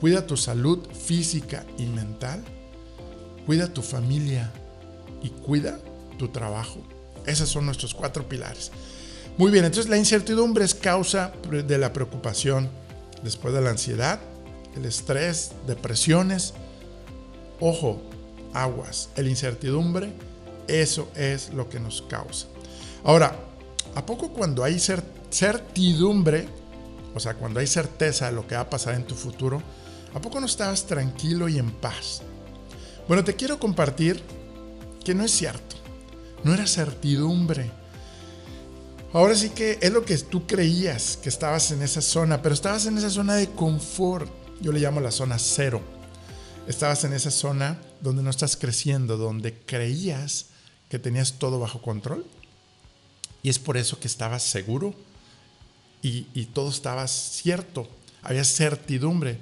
Cuida 0.00 0.26
tu 0.26 0.36
salud 0.36 0.78
física 0.92 1.64
y 1.78 1.86
mental. 1.86 2.42
Cuida 3.46 3.72
tu 3.72 3.82
familia 3.82 4.50
y 5.22 5.28
cuida 5.30 5.78
tu 6.18 6.28
trabajo. 6.28 6.80
Esos 7.26 7.48
son 7.48 7.66
nuestros 7.66 7.94
cuatro 7.94 8.28
pilares. 8.28 8.70
Muy 9.36 9.50
bien, 9.50 9.64
entonces 9.64 9.90
la 9.90 9.96
incertidumbre 9.96 10.64
es 10.64 10.74
causa 10.74 11.32
de 11.50 11.78
la 11.78 11.92
preocupación, 11.92 12.68
después 13.22 13.54
de 13.54 13.60
la 13.60 13.70
ansiedad, 13.70 14.20
el 14.76 14.84
estrés, 14.84 15.52
depresiones. 15.66 16.54
Ojo, 17.60 18.02
aguas. 18.52 19.10
El 19.16 19.28
incertidumbre, 19.28 20.12
eso 20.68 21.08
es 21.14 21.52
lo 21.52 21.68
que 21.68 21.80
nos 21.80 22.02
causa. 22.02 22.46
Ahora, 23.04 23.34
¿a 23.94 24.04
poco 24.06 24.30
cuando 24.32 24.64
hay 24.64 24.78
certidumbre, 24.78 25.19
o 27.14 27.20
sea, 27.20 27.34
cuando 27.34 27.60
hay 27.60 27.66
certeza 27.66 28.26
de 28.26 28.32
lo 28.32 28.46
que 28.46 28.54
va 28.54 28.62
a 28.62 28.70
pasar 28.70 28.94
en 28.94 29.06
tu 29.06 29.14
futuro, 29.14 29.62
¿a 30.14 30.20
poco 30.20 30.40
no 30.40 30.46
estabas 30.46 30.86
tranquilo 30.86 31.48
y 31.48 31.58
en 31.58 31.70
paz? 31.70 32.22
Bueno, 33.08 33.24
te 33.24 33.34
quiero 33.34 33.58
compartir 33.58 34.22
que 35.04 35.14
no 35.14 35.24
es 35.24 35.30
cierto. 35.30 35.76
No 36.44 36.54
era 36.54 36.66
certidumbre. 36.66 37.70
Ahora 39.12 39.34
sí 39.34 39.50
que 39.50 39.78
es 39.80 39.92
lo 39.92 40.04
que 40.04 40.16
tú 40.18 40.46
creías 40.46 41.16
que 41.16 41.28
estabas 41.28 41.70
en 41.72 41.82
esa 41.82 42.00
zona, 42.00 42.42
pero 42.42 42.54
estabas 42.54 42.86
en 42.86 42.98
esa 42.98 43.10
zona 43.10 43.34
de 43.34 43.48
confort. 43.50 44.30
Yo 44.60 44.72
le 44.72 44.80
llamo 44.80 45.00
la 45.00 45.10
zona 45.10 45.38
cero 45.38 45.82
estabas 46.70 47.02
en 47.04 47.12
esa 47.12 47.30
zona 47.30 47.80
donde 48.00 48.22
no 48.22 48.30
estás 48.30 48.56
creciendo, 48.56 49.16
donde 49.16 49.54
creías 49.54 50.46
que 50.88 50.98
tenías 50.98 51.34
todo 51.34 51.58
bajo 51.58 51.82
control. 51.82 52.24
Y 53.42 53.48
es 53.48 53.58
por 53.58 53.76
eso 53.76 53.98
que 53.98 54.06
estabas 54.06 54.42
seguro 54.42 54.94
y, 56.02 56.22
todo 56.54 56.70
estaba 56.70 57.06
cierto. 57.08 57.88
Había 58.22 58.44
certidumbre, 58.44 59.38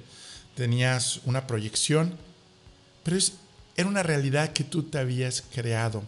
tenías 0.55 1.21
una 1.25 1.47
proyección, 1.47 2.15
pero 3.03 3.17
es, 3.17 3.33
era 3.75 3.87
una 3.87 4.03
realidad 4.03 4.53
que 4.53 4.63
tú 4.63 4.83
te 4.83 4.97
habías 4.97 5.43
creado 5.53 6.03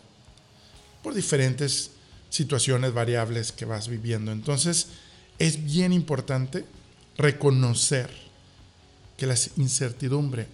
por 1.04 1.14
diferentes 1.14 1.92
situaciones 2.30 2.94
variables 2.94 3.52
que 3.52 3.66
vas 3.66 3.88
viviendo. 3.88 4.32
Entonces, 4.32 4.88
es 5.40 5.64
bien 5.64 5.94
importante 5.94 6.66
reconocer 7.18 8.10
que 9.18 9.26
la 9.28 9.36
incertidumbre 9.58 10.48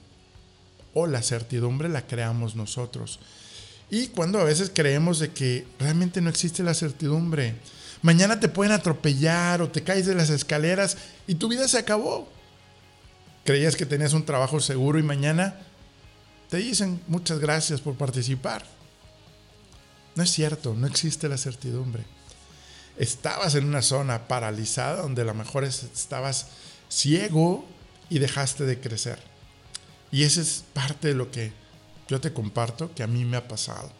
o 0.93 1.07
la 1.07 1.21
certidumbre 1.21 1.89
la 1.89 2.05
creamos 2.07 2.55
nosotros. 2.55 3.19
Y 3.89 4.07
cuando 4.07 4.39
a 4.39 4.43
veces 4.43 4.71
creemos 4.73 5.19
de 5.19 5.31
que 5.31 5.65
realmente 5.79 6.21
no 6.21 6.29
existe 6.29 6.63
la 6.63 6.73
certidumbre, 6.73 7.55
mañana 8.01 8.39
te 8.39 8.49
pueden 8.49 8.73
atropellar 8.73 9.61
o 9.61 9.69
te 9.69 9.83
caes 9.83 10.05
de 10.05 10.15
las 10.15 10.29
escaleras 10.29 10.97
y 11.27 11.35
tu 11.35 11.47
vida 11.47 11.67
se 11.67 11.77
acabó. 11.77 12.29
Creías 13.43 13.75
que 13.75 13.85
tenías 13.85 14.13
un 14.13 14.25
trabajo 14.25 14.59
seguro 14.59 14.99
y 14.99 15.03
mañana 15.03 15.55
te 16.49 16.57
dicen 16.57 17.01
muchas 17.07 17.39
gracias 17.39 17.81
por 17.81 17.95
participar. 17.95 18.65
No 20.15 20.23
es 20.23 20.31
cierto, 20.31 20.73
no 20.73 20.87
existe 20.87 21.29
la 21.29 21.37
certidumbre. 21.37 22.03
Estabas 22.97 23.55
en 23.55 23.65
una 23.65 23.81
zona 23.81 24.27
paralizada 24.27 25.01
donde 25.01 25.21
a 25.21 25.25
lo 25.25 25.33
mejor 25.33 25.63
estabas 25.63 26.47
ciego 26.89 27.65
y 28.09 28.19
dejaste 28.19 28.65
de 28.65 28.79
crecer. 28.79 29.19
Y 30.11 30.23
esa 30.23 30.41
es 30.41 30.63
parte 30.73 31.09
de 31.09 31.13
lo 31.13 31.29
que 31.29 31.51
yo 32.07 32.19
te 32.19 32.33
comparto, 32.33 32.93
que 32.95 33.03
a 33.03 33.07
mí 33.07 33.25
me 33.25 33.37
ha 33.37 33.47
pasado. 33.47 33.91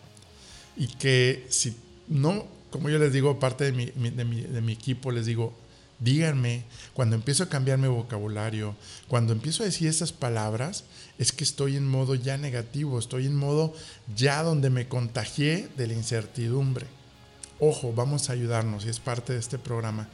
Y 0.76 0.88
que 0.88 1.46
si 1.50 1.78
no, 2.08 2.48
como 2.70 2.90
yo 2.90 3.00
les 3.00 3.14
digo, 3.14 3.40
parte 3.40 3.72
de 3.72 3.72
mi, 3.72 4.72
equipo, 4.72 5.12
les 5.12 5.26
digo, 5.26 5.54
díganme, 6.00 6.66
cuando 6.94 7.16
empiezo 7.16 7.44
a 7.44 7.50
cambiar 7.50 7.78
mi 7.78 7.88
vocabulario, 7.88 8.76
cuando 9.08 9.34
empiezo 9.34 9.64
a 9.64 9.66
decir 9.66 9.88
estas 9.88 10.12
palabras, 10.12 10.84
es 11.18 11.32
que 11.32 11.44
estoy 11.44 11.76
en 11.78 11.88
modo 11.88 12.16
ya 12.16 12.38
negativo, 12.38 13.00
estoy 13.00 13.26
en 13.26 13.36
modo 13.36 13.74
ya 14.16 14.44
donde 14.44 14.70
me 14.70 14.88
contagié 14.88 15.70
de 15.78 15.88
la 15.88 15.94
incertidumbre. 15.94 16.86
Ojo, 17.60 17.94
vamos 17.94 18.30
a 18.30 18.34
ayudarnos 18.34 18.86
y 18.86 18.90
es 18.90 19.00
parte 19.00 19.34
de 19.34 19.40
este 19.40 19.58
programa. 19.58 20.08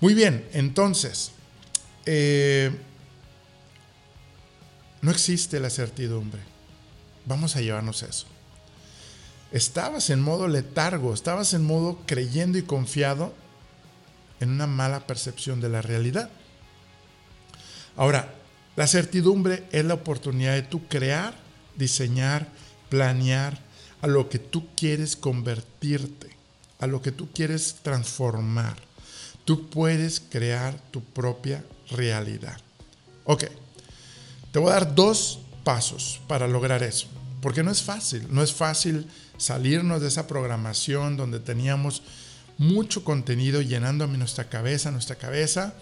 Muy 0.00 0.12
bien, 0.12 0.46
entonces, 0.52 1.30
eh, 2.04 2.70
no 5.00 5.10
existe 5.10 5.60
la 5.60 5.70
certidumbre. 5.70 6.40
Vamos 7.24 7.56
a 7.56 7.60
llevarnos 7.60 8.02
eso. 8.02 8.26
Estabas 9.56 10.10
en 10.10 10.20
modo 10.20 10.48
letargo, 10.48 11.14
estabas 11.14 11.54
en 11.54 11.64
modo 11.64 11.98
creyendo 12.04 12.58
y 12.58 12.62
confiado 12.62 13.32
en 14.38 14.50
una 14.50 14.66
mala 14.66 15.06
percepción 15.06 15.62
de 15.62 15.70
la 15.70 15.80
realidad. 15.80 16.28
Ahora, 17.96 18.34
la 18.76 18.86
certidumbre 18.86 19.64
es 19.72 19.82
la 19.86 19.94
oportunidad 19.94 20.52
de 20.52 20.60
tú 20.60 20.86
crear, 20.88 21.34
diseñar, 21.74 22.48
planear 22.90 23.58
a 24.02 24.08
lo 24.08 24.28
que 24.28 24.38
tú 24.38 24.66
quieres 24.76 25.16
convertirte, 25.16 26.36
a 26.78 26.86
lo 26.86 27.00
que 27.00 27.10
tú 27.10 27.30
quieres 27.32 27.76
transformar. 27.82 28.76
Tú 29.46 29.70
puedes 29.70 30.20
crear 30.20 30.78
tu 30.90 31.02
propia 31.02 31.64
realidad. 31.88 32.58
Ok. 33.24 33.44
Te 34.52 34.58
voy 34.58 34.68
a 34.68 34.74
dar 34.74 34.94
dos 34.94 35.38
pasos 35.64 36.20
para 36.28 36.46
lograr 36.46 36.82
eso. 36.82 37.08
Porque 37.46 37.62
no 37.62 37.70
es 37.70 37.80
fácil, 37.80 38.26
no 38.28 38.42
es 38.42 38.52
fácil 38.52 39.06
salirnos 39.38 40.02
de 40.02 40.08
esa 40.08 40.26
programación 40.26 41.16
donde 41.16 41.38
teníamos 41.38 42.02
mucho 42.58 43.04
contenido 43.04 43.62
llenando 43.62 44.04
nuestra 44.08 44.48
cabeza, 44.48 44.90
nuestra 44.90 45.14
cabeza. 45.14 45.74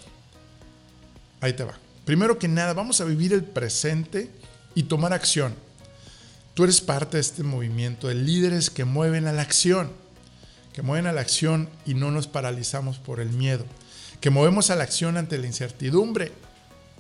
Ahí 1.41 1.55
te 1.55 1.65
va. 1.65 1.73
Primero 2.05 2.39
que 2.39 2.49
nada, 2.49 2.75
vamos 2.75 3.01
a 3.01 3.07
vivir 3.07 3.33
el 3.33 3.45
presente 3.45 4.31
y 4.75 4.83
tomar 4.83 5.15
acción. 5.15 5.55
Tú 6.53 6.65
eres 6.65 6.83
parte 6.83 7.17
de 7.17 7.23
este 7.23 7.43
movimiento 7.43 8.09
de 8.09 8.17
líderes 8.17 8.69
que 8.69 8.85
mueven 8.85 9.27
a 9.27 9.33
la 9.33 9.41
acción, 9.41 9.91
que 10.75 10.83
mueven 10.83 11.07
a 11.07 11.15
la 11.15 11.23
acción 11.23 11.71
y 11.87 11.95
no 11.95 12.11
nos 12.11 12.27
paralizamos 12.27 12.99
por 12.99 13.21
el 13.21 13.31
miedo, 13.31 13.65
que 14.21 14.29
movemos 14.29 14.69
a 14.69 14.77
la 14.77 14.85
acción 14.85 15.17
ante 15.17 15.39
la 15.39 15.47
incertidumbre. 15.47 16.31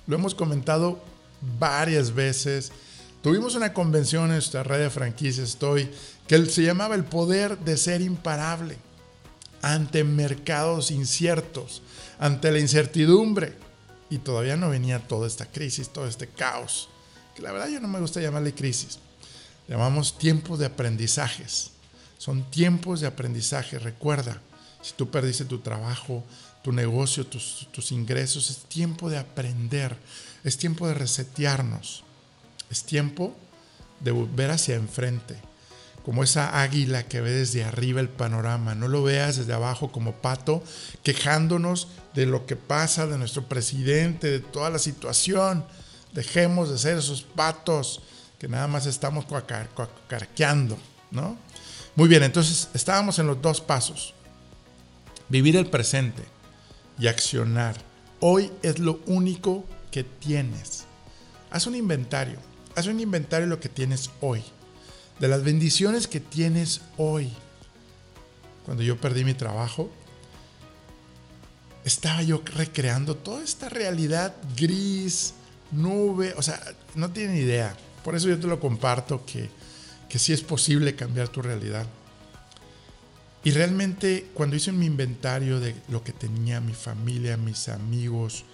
Lo 0.06 0.16
hemos 0.16 0.34
comentado 0.34 1.04
varias 1.58 2.14
veces. 2.14 2.72
Tuvimos 3.24 3.54
una 3.54 3.72
convención 3.72 4.24
en 4.24 4.32
nuestra 4.32 4.62
red 4.64 4.80
de 4.80 4.90
franquicias, 4.90 5.48
estoy, 5.48 5.90
que 6.28 6.44
se 6.44 6.62
llamaba 6.62 6.94
el 6.94 7.04
poder 7.04 7.58
de 7.58 7.78
ser 7.78 8.02
imparable 8.02 8.76
ante 9.62 10.04
mercados 10.04 10.90
inciertos, 10.90 11.80
ante 12.18 12.52
la 12.52 12.58
incertidumbre. 12.58 13.54
Y 14.10 14.18
todavía 14.18 14.58
no 14.58 14.68
venía 14.68 15.08
toda 15.08 15.26
esta 15.26 15.46
crisis, 15.46 15.88
todo 15.88 16.06
este 16.06 16.28
caos, 16.28 16.90
que 17.34 17.40
la 17.40 17.50
verdad 17.50 17.68
yo 17.68 17.80
no 17.80 17.88
me 17.88 17.98
gusta 17.98 18.20
llamarle 18.20 18.52
crisis. 18.52 18.98
Llamamos 19.68 20.18
tiempos 20.18 20.58
de 20.58 20.66
aprendizajes. 20.66 21.70
Son 22.18 22.44
tiempos 22.50 23.00
de 23.00 23.06
aprendizaje. 23.06 23.78
Recuerda, 23.78 24.42
si 24.82 24.92
tú 24.92 25.10
perdiste 25.10 25.46
tu 25.46 25.60
trabajo, 25.60 26.22
tu 26.62 26.72
negocio, 26.72 27.26
tus, 27.26 27.68
tus 27.72 27.90
ingresos, 27.90 28.50
es 28.50 28.58
tiempo 28.64 29.08
de 29.08 29.16
aprender. 29.16 29.96
Es 30.44 30.58
tiempo 30.58 30.86
de 30.86 30.92
resetearnos. 30.92 32.04
Es 32.74 32.82
tiempo 32.82 33.32
de 34.00 34.10
ver 34.10 34.50
hacia 34.50 34.74
enfrente 34.74 35.36
como 36.04 36.24
esa 36.24 36.60
águila 36.60 37.04
que 37.04 37.20
ve 37.20 37.30
desde 37.30 37.62
arriba 37.62 38.00
el 38.00 38.08
panorama. 38.08 38.74
No 38.74 38.88
lo 38.88 39.04
veas 39.04 39.36
desde 39.36 39.52
abajo 39.52 39.92
como 39.92 40.16
pato, 40.16 40.60
quejándonos 41.04 41.86
de 42.14 42.26
lo 42.26 42.46
que 42.46 42.56
pasa, 42.56 43.06
de 43.06 43.16
nuestro 43.16 43.44
presidente, 43.44 44.28
de 44.28 44.40
toda 44.40 44.70
la 44.70 44.80
situación. 44.80 45.64
Dejemos 46.14 46.68
de 46.68 46.78
ser 46.78 46.98
esos 46.98 47.22
patos 47.22 48.02
que 48.40 48.48
nada 48.48 48.66
más 48.66 48.86
estamos 48.86 49.24
carqueando, 50.08 50.76
¿no? 51.12 51.38
Muy 51.94 52.08
bien, 52.08 52.24
entonces 52.24 52.70
estábamos 52.74 53.20
en 53.20 53.28
los 53.28 53.40
dos 53.40 53.60
pasos. 53.60 54.14
Vivir 55.28 55.54
el 55.54 55.66
presente 55.66 56.24
y 56.98 57.06
accionar. 57.06 57.76
Hoy 58.18 58.50
es 58.64 58.80
lo 58.80 58.98
único 59.06 59.64
que 59.92 60.02
tienes. 60.02 60.86
Haz 61.52 61.68
un 61.68 61.76
inventario. 61.76 62.53
Haz 62.76 62.86
un 62.86 63.00
inventario 63.00 63.46
de 63.46 63.50
lo 63.50 63.60
que 63.60 63.68
tienes 63.68 64.10
hoy 64.20 64.42
de 65.18 65.28
las 65.28 65.44
bendiciones 65.44 66.06
que 66.06 66.20
tienes 66.20 66.80
hoy. 66.96 67.32
Cuando 68.64 68.82
yo 68.82 69.00
perdí 69.00 69.24
mi 69.24 69.34
trabajo, 69.34 69.90
estaba 71.84 72.22
yo 72.22 72.42
recreando 72.54 73.16
toda 73.16 73.44
esta 73.44 73.68
realidad 73.68 74.34
gris, 74.56 75.34
nube, 75.70 76.34
o 76.36 76.42
sea, 76.42 76.60
no 76.94 77.10
tienen 77.10 77.36
idea. 77.36 77.76
Por 78.02 78.14
eso 78.14 78.28
yo 78.28 78.38
te 78.38 78.46
lo 78.46 78.58
comparto 78.58 79.24
que, 79.24 79.50
que 80.08 80.18
sí 80.18 80.32
es 80.32 80.40
posible 80.40 80.96
cambiar 80.96 81.28
tu 81.28 81.42
realidad. 81.42 81.86
Y 83.44 83.50
realmente 83.50 84.30
cuando 84.32 84.56
hice 84.56 84.72
mi 84.72 84.86
inventario 84.86 85.60
de 85.60 85.74
lo 85.88 86.02
que 86.02 86.12
tenía 86.12 86.60
mi 86.60 86.72
familia, 86.72 87.36
mis 87.36 87.68
amigos, 87.68 88.44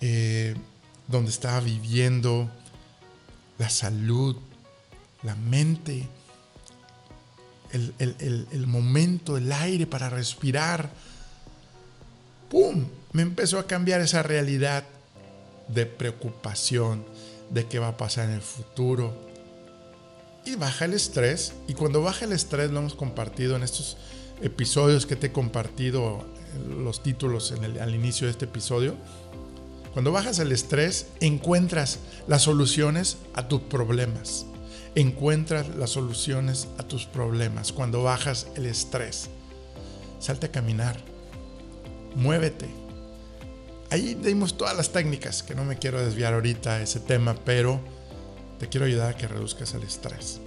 eh, 0.00 0.56
donde 1.06 1.30
estaba 1.30 1.60
viviendo, 1.60 2.50
la 3.62 3.70
salud, 3.70 4.34
la 5.22 5.36
mente, 5.36 6.08
el, 7.70 8.66
momento, 8.66 9.36
el 9.36 9.52
aire 9.52 9.86
para 9.86 10.10
respirar. 10.10 10.90
¡Pum! 12.50 12.86
Me 13.12 13.22
empezó 13.22 13.60
a 13.60 13.68
cambiar 13.68 14.00
esa 14.00 14.24
realidad 14.24 14.82
de 15.68 15.86
preocupación, 15.86 17.04
de 17.50 17.68
qué 17.68 17.78
va 17.78 17.88
a 17.88 17.96
pasar 17.96 18.30
en 18.30 18.34
el 18.34 18.42
futuro. 18.42 19.14
Y 20.44 20.56
baja 20.56 20.86
el 20.86 20.94
estrés. 20.94 21.52
Y 21.68 21.74
cuando 21.74 22.02
baja 22.02 22.24
el 22.24 22.32
estrés, 22.32 22.72
lo 22.72 22.80
hemos 22.80 22.96
compartido 22.96 23.54
en 23.54 23.62
estos 23.62 23.96
episodios 24.42 25.06
que 25.06 25.14
te 25.14 25.28
he 25.28 25.32
compartido, 25.32 26.26
los 26.68 27.00
títulos 27.00 27.54
al 27.80 27.94
inicio 27.94 28.26
de 28.26 28.32
este 28.32 28.46
episodio. 28.46 28.96
Cuando 29.92 30.12
bajas 30.12 30.38
el 30.38 30.52
estrés, 30.52 31.06
encuentras 31.20 31.98
las 32.26 32.42
soluciones 32.42 33.18
a 33.34 33.48
tus 33.48 33.60
problemas 33.62 34.46
encuentras 34.94 35.74
las 35.76 35.90
soluciones 35.90 36.68
a 36.78 36.82
tus 36.82 37.06
problemas 37.06 37.72
cuando 37.72 38.02
bajas 38.02 38.46
el 38.56 38.66
estrés. 38.66 39.28
Salte 40.18 40.46
a 40.46 40.52
caminar, 40.52 40.98
muévete. 42.14 42.68
Ahí 43.90 44.14
dimos 44.14 44.56
todas 44.56 44.76
las 44.76 44.90
técnicas, 44.90 45.42
que 45.42 45.54
no 45.54 45.64
me 45.64 45.78
quiero 45.78 46.02
desviar 46.02 46.34
ahorita 46.34 46.76
a 46.76 46.82
ese 46.82 47.00
tema, 47.00 47.34
pero 47.44 47.80
te 48.58 48.68
quiero 48.68 48.86
ayudar 48.86 49.12
a 49.12 49.16
que 49.16 49.28
reduzcas 49.28 49.74
el 49.74 49.82
estrés. 49.82 50.40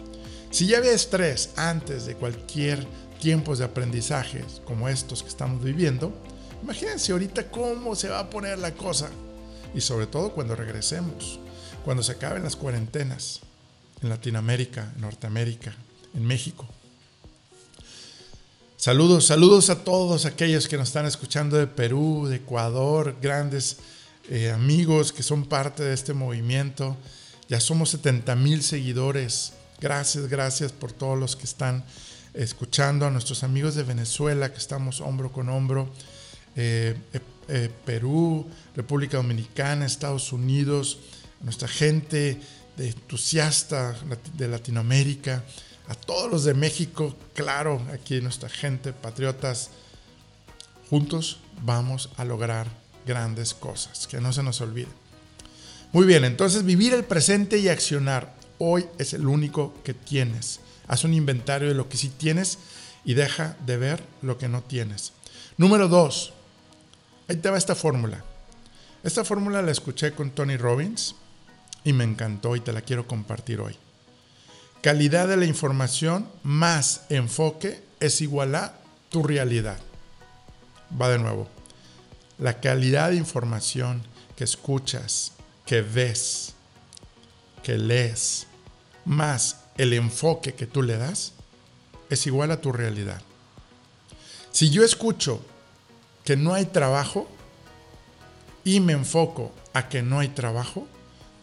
Si 0.51 0.67
ya 0.67 0.77
había 0.77 0.93
estrés 0.93 1.51
antes 1.55 2.05
de 2.05 2.15
cualquier 2.15 2.85
tiempos 3.19 3.59
de 3.59 3.65
aprendizaje 3.65 4.43
como 4.63 4.89
estos 4.89 5.21
que 5.21 5.29
estamos 5.29 5.63
viviendo, 5.63 6.13
imagínense 6.63 7.11
ahorita 7.11 7.49
cómo 7.51 7.95
se 7.95 8.09
va 8.09 8.19
a 8.19 8.29
poner 8.29 8.57
la 8.57 8.73
cosa. 8.73 9.09
Y 9.75 9.81
sobre 9.81 10.07
todo 10.07 10.31
cuando 10.31 10.55
regresemos, 10.55 11.39
cuando 11.83 12.01
se 12.01 12.13
acaben 12.13 12.43
las 12.43 12.55
cuarentenas 12.55 13.41
en 14.01 14.09
Latinoamérica, 14.09 14.91
en 14.95 15.01
Norteamérica, 15.01 15.75
en 16.15 16.25
México. 16.25 16.67
Saludos, 18.77 19.25
saludos 19.25 19.69
a 19.69 19.83
todos 19.83 20.25
aquellos 20.25 20.67
que 20.67 20.77
nos 20.77 20.89
están 20.89 21.05
escuchando 21.05 21.57
de 21.57 21.67
Perú, 21.67 22.27
de 22.27 22.37
Ecuador, 22.37 23.15
grandes 23.21 23.77
eh, 24.29 24.51
amigos 24.51 25.11
que 25.11 25.23
son 25.23 25.45
parte 25.45 25.83
de 25.83 25.93
este 25.93 26.13
movimiento. 26.13 26.95
Ya 27.49 27.59
somos 27.59 27.89
70 27.89 28.35
mil 28.35 28.63
seguidores. 28.63 29.53
Gracias, 29.79 30.27
gracias 30.27 30.71
por 30.71 30.91
todos 30.91 31.17
los 31.19 31.35
que 31.35 31.45
están 31.45 31.83
escuchando, 32.33 33.05
a 33.05 33.11
nuestros 33.11 33.43
amigos 33.43 33.75
de 33.75 33.83
Venezuela 33.83 34.51
que 34.51 34.57
estamos 34.57 35.01
hombro 35.01 35.31
con 35.31 35.49
hombro, 35.49 35.89
eh, 36.55 36.95
eh, 37.47 37.69
Perú, 37.85 38.47
República 38.75 39.17
Dominicana, 39.17 39.85
Estados 39.85 40.31
Unidos, 40.33 40.99
nuestra 41.41 41.67
gente 41.67 42.39
de 42.77 42.87
entusiasta 42.87 43.95
de 44.33 44.47
Latinoamérica, 44.47 45.43
a 45.87 45.95
todos 45.95 46.31
los 46.31 46.43
de 46.43 46.53
México, 46.53 47.15
claro, 47.33 47.81
aquí 47.93 48.19
nuestra 48.21 48.49
gente, 48.49 48.91
patriotas, 48.93 49.69
juntos 50.89 51.39
vamos 51.61 52.09
a 52.17 52.25
lograr 52.25 52.67
grandes 53.05 53.53
cosas, 53.53 54.07
que 54.07 54.19
no 54.19 54.33
se 54.33 54.43
nos 54.43 54.61
olvide. 54.61 54.87
Muy 55.91 56.05
bien, 56.05 56.25
entonces 56.25 56.65
vivir 56.65 56.93
el 56.93 57.03
presente 57.03 57.57
y 57.59 57.69
accionar. 57.69 58.33
Hoy 58.57 58.85
es 58.97 59.13
el 59.13 59.27
único 59.27 59.73
que 59.83 59.93
tienes. 59.93 60.59
Haz 60.87 61.03
un 61.03 61.13
inventario 61.13 61.67
de 61.67 61.75
lo 61.75 61.87
que 61.87 61.97
sí 61.97 62.09
tienes 62.09 62.57
y 63.03 63.13
deja 63.13 63.55
de 63.65 63.77
ver 63.77 64.03
lo 64.21 64.37
que 64.37 64.47
no 64.47 64.61
tienes. 64.61 65.13
Número 65.57 65.87
dos, 65.87 66.33
ahí 67.27 67.35
te 67.37 67.49
va 67.49 67.57
esta 67.57 67.75
fórmula. 67.75 68.23
Esta 69.03 69.23
fórmula 69.23 69.61
la 69.61 69.71
escuché 69.71 70.13
con 70.13 70.31
Tony 70.31 70.57
Robbins 70.57 71.15
y 71.83 71.93
me 71.93 72.03
encantó 72.03 72.55
y 72.55 72.59
te 72.59 72.73
la 72.73 72.81
quiero 72.81 73.07
compartir 73.07 73.59
hoy. 73.59 73.77
Calidad 74.81 75.27
de 75.27 75.37
la 75.37 75.45
información 75.45 76.27
más 76.43 77.01
enfoque 77.09 77.83
es 77.99 78.21
igual 78.21 78.55
a 78.55 78.73
tu 79.09 79.23
realidad. 79.23 79.79
Va 80.99 81.09
de 81.09 81.19
nuevo. 81.19 81.47
La 82.37 82.59
calidad 82.59 83.09
de 83.09 83.15
información 83.15 84.03
que 84.35 84.43
escuchas, 84.43 85.31
que 85.65 85.81
ves, 85.81 86.53
que 87.63 87.77
lees, 87.77 88.47
más 89.05 89.61
el 89.77 89.93
enfoque 89.93 90.53
que 90.53 90.67
tú 90.67 90.83
le 90.83 90.97
das, 90.97 91.33
es 92.09 92.27
igual 92.27 92.51
a 92.51 92.61
tu 92.61 92.71
realidad. 92.71 93.21
Si 94.51 94.69
yo 94.69 94.83
escucho 94.83 95.43
que 96.25 96.35
no 96.35 96.53
hay 96.53 96.65
trabajo 96.65 97.27
y 98.63 98.79
me 98.79 98.93
enfoco 98.93 99.53
a 99.73 99.87
que 99.87 100.01
no 100.01 100.19
hay 100.19 100.29
trabajo, 100.29 100.87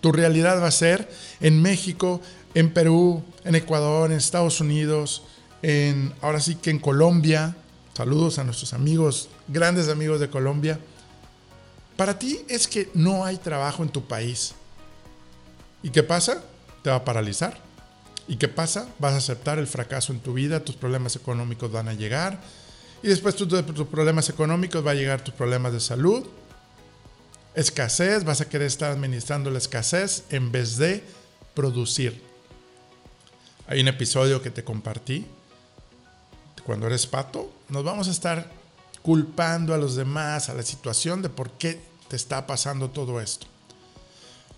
tu 0.00 0.12
realidad 0.12 0.60
va 0.60 0.66
a 0.66 0.72
ser 0.72 1.08
en 1.40 1.62
México, 1.62 2.20
en 2.54 2.74
Perú, 2.74 3.22
en 3.44 3.54
Ecuador, 3.54 4.10
en 4.10 4.18
Estados 4.18 4.60
Unidos, 4.60 5.22
en 5.62 6.12
ahora 6.20 6.40
sí 6.40 6.56
que 6.56 6.70
en 6.70 6.80
Colombia. 6.80 7.56
Saludos 7.94 8.38
a 8.38 8.44
nuestros 8.44 8.74
amigos, 8.74 9.28
grandes 9.48 9.88
amigos 9.88 10.18
de 10.18 10.28
Colombia. 10.28 10.80
Para 11.96 12.18
ti 12.18 12.40
es 12.48 12.66
que 12.66 12.90
no 12.94 13.24
hay 13.24 13.36
trabajo 13.36 13.84
en 13.84 13.90
tu 13.90 14.04
país. 14.06 14.54
¿Y 15.82 15.90
qué 15.90 16.02
pasa? 16.02 16.42
Te 16.82 16.90
va 16.90 16.96
a 16.96 17.04
paralizar. 17.04 17.60
¿Y 18.26 18.36
qué 18.36 18.48
pasa? 18.48 18.88
Vas 18.98 19.12
a 19.14 19.18
aceptar 19.18 19.58
el 19.58 19.66
fracaso 19.66 20.12
en 20.12 20.20
tu 20.20 20.32
vida, 20.32 20.64
tus 20.64 20.74
problemas 20.74 21.14
económicos 21.14 21.70
van 21.70 21.88
a 21.88 21.94
llegar. 21.94 22.40
Y 23.02 23.08
después 23.08 23.36
de 23.36 23.62
tus 23.62 23.86
problemas 23.88 24.28
económicos 24.28 24.86
va 24.86 24.92
a 24.92 24.94
llegar 24.94 25.24
tus 25.24 25.34
problemas 25.34 25.72
de 25.72 25.80
salud, 25.80 26.24
escasez, 27.54 28.24
vas 28.24 28.40
a 28.40 28.48
querer 28.48 28.68
estar 28.68 28.92
administrando 28.92 29.50
la 29.50 29.58
escasez 29.58 30.24
en 30.30 30.52
vez 30.52 30.76
de 30.76 31.02
producir. 31.54 32.22
Hay 33.66 33.80
un 33.80 33.88
episodio 33.88 34.40
que 34.42 34.50
te 34.50 34.64
compartí. 34.64 35.26
Cuando 36.64 36.86
eres 36.86 37.06
pato, 37.06 37.52
nos 37.68 37.82
vamos 37.82 38.06
a 38.06 38.12
estar 38.12 38.48
culpando 39.02 39.74
a 39.74 39.78
los 39.78 39.96
demás, 39.96 40.48
a 40.48 40.54
la 40.54 40.62
situación 40.62 41.22
de 41.22 41.28
por 41.28 41.50
qué 41.52 41.80
te 42.08 42.14
está 42.14 42.46
pasando 42.46 42.90
todo 42.90 43.20
esto. 43.20 43.46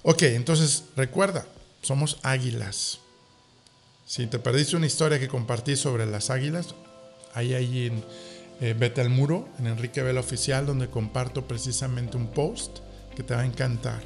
Ok, 0.02 0.22
entonces 0.22 0.85
recuerda, 0.96 1.46
somos 1.80 2.18
águilas. 2.22 2.98
Si 4.07 4.26
te 4.26 4.38
perdiste 4.38 4.76
una 4.76 4.87
historia 4.87 5.18
que 5.18 5.28
compartí 5.28 5.76
sobre 5.76 6.04
las 6.04 6.28
águilas, 6.28 6.74
ahí, 7.33 7.54
ahí 7.54 7.87
en 7.87 8.04
eh, 8.61 8.75
Vete 8.79 9.01
al 9.01 9.11
Muro, 9.11 9.49
en 9.59 9.67
Enrique 9.67 10.03
Vela 10.03 10.21
Oficial, 10.21 10.67
donde 10.67 10.88
comparto 10.88 11.47
precisamente 11.47 12.17
un 12.17 12.29
post 12.29 12.79
que 13.14 13.23
te 13.23 13.35
va 13.35 13.40
a 13.40 13.47
encantar. 13.47 14.01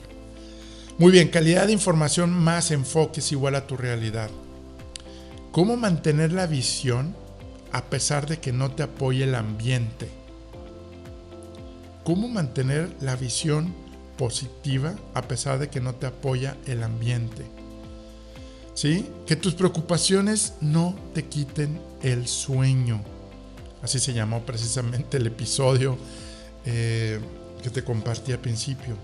Muy 0.98 1.12
bien, 1.12 1.28
calidad 1.28 1.66
de 1.66 1.72
información 1.72 2.30
más 2.32 2.70
enfoque 2.70 3.20
es 3.20 3.30
igual 3.30 3.54
a 3.54 3.66
tu 3.66 3.76
realidad. 3.76 4.30
¿Cómo 5.52 5.76
mantener 5.76 6.32
la 6.32 6.46
visión 6.46 7.14
a 7.72 7.84
pesar 7.84 8.26
de 8.26 8.38
que 8.38 8.52
no 8.52 8.72
te 8.72 8.82
apoye 8.82 9.24
el 9.24 9.34
ambiente? 9.34 10.08
¿Cómo 12.04 12.28
mantener 12.28 12.90
la 13.00 13.16
visión 13.16 13.74
positiva 14.16 14.94
a 15.14 15.22
pesar 15.22 15.58
de 15.58 15.68
que 15.68 15.80
no 15.80 15.94
te 15.94 16.06
apoya 16.06 16.56
el 16.66 16.82
ambiente? 16.82 17.44
¿Sí? 18.74 19.06
Que 19.26 19.36
tus 19.36 19.54
preocupaciones 19.54 20.54
no 20.60 20.94
te 21.14 21.26
quiten 21.26 21.80
el 22.02 22.26
sueño. 22.26 23.02
Así 23.82 23.98
se 23.98 24.12
llamó 24.12 24.42
precisamente 24.42 25.18
el 25.18 25.26
episodio 25.26 25.96
eh, 26.64 27.20
que 27.62 27.70
te 27.70 27.84
compartí 27.84 28.32
al 28.32 28.40
principio. 28.40 28.96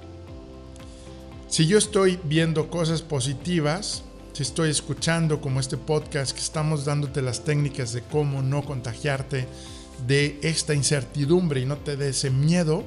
Si 1.48 1.66
yo 1.66 1.78
estoy 1.78 2.18
viendo 2.24 2.68
cosas 2.68 3.02
positivas, 3.02 4.02
si 4.32 4.42
estoy 4.42 4.70
escuchando 4.70 5.40
como 5.40 5.60
este 5.60 5.76
podcast 5.76 6.32
que 6.32 6.40
estamos 6.40 6.84
dándote 6.84 7.22
las 7.22 7.44
técnicas 7.44 7.92
de 7.92 8.02
cómo 8.02 8.42
no 8.42 8.64
contagiarte 8.64 9.46
de 10.08 10.40
esta 10.42 10.74
incertidumbre 10.74 11.60
y 11.60 11.66
no 11.66 11.76
te 11.76 11.96
dé 11.96 12.08
ese 12.08 12.30
miedo, 12.30 12.82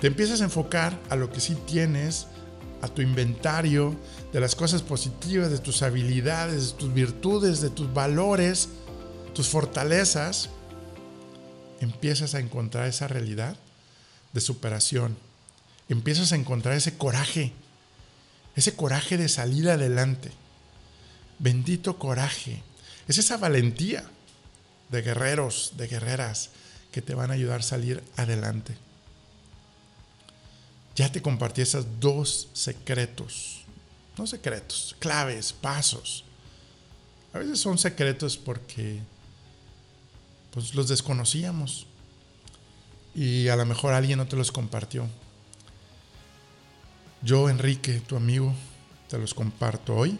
te 0.00 0.06
empiezas 0.06 0.40
a 0.40 0.44
enfocar 0.44 0.96
a 1.10 1.16
lo 1.16 1.32
que 1.32 1.40
sí 1.40 1.56
tienes, 1.66 2.28
a 2.82 2.86
tu 2.88 3.02
inventario, 3.02 3.96
de 4.32 4.38
las 4.38 4.54
cosas 4.54 4.82
positivas, 4.82 5.50
de 5.50 5.58
tus 5.58 5.82
habilidades, 5.82 6.72
de 6.72 6.78
tus 6.78 6.94
virtudes, 6.94 7.60
de 7.60 7.70
tus 7.70 7.92
valores, 7.92 8.68
tus 9.38 9.50
fortalezas, 9.50 10.50
empiezas 11.80 12.34
a 12.34 12.40
encontrar 12.40 12.88
esa 12.88 13.06
realidad 13.06 13.56
de 14.32 14.40
superación. 14.40 15.16
Empiezas 15.88 16.32
a 16.32 16.34
encontrar 16.34 16.74
ese 16.74 16.98
coraje 16.98 17.52
ese 18.56 18.74
coraje 18.74 19.16
de 19.16 19.28
salir 19.28 19.70
adelante. 19.70 20.32
Bendito 21.38 22.00
coraje. 22.00 22.60
Es 23.06 23.16
esa 23.18 23.36
valentía 23.36 24.10
de 24.88 25.02
guerreros, 25.02 25.74
de 25.76 25.86
guerreras 25.86 26.50
que 26.90 27.00
te 27.00 27.14
van 27.14 27.30
a 27.30 27.34
ayudar 27.34 27.60
a 27.60 27.62
salir 27.62 28.02
adelante. 28.16 28.76
Ya 30.96 31.12
te 31.12 31.22
compartí 31.22 31.60
esos 31.62 31.86
dos 32.00 32.48
secretos. 32.54 33.60
No 34.16 34.26
secretos, 34.26 34.96
claves, 34.98 35.52
pasos. 35.52 36.24
A 37.32 37.38
veces 37.38 37.60
son 37.60 37.78
secretos 37.78 38.36
porque 38.36 38.98
pues 40.52 40.74
los 40.74 40.88
desconocíamos 40.88 41.86
y 43.14 43.48
a 43.48 43.56
lo 43.56 43.66
mejor 43.66 43.94
alguien 43.94 44.18
no 44.18 44.26
te 44.26 44.36
los 44.36 44.52
compartió. 44.52 45.06
Yo, 47.22 47.50
Enrique, 47.50 48.00
tu 48.00 48.16
amigo, 48.16 48.54
te 49.08 49.18
los 49.18 49.34
comparto 49.34 49.96
hoy 49.96 50.18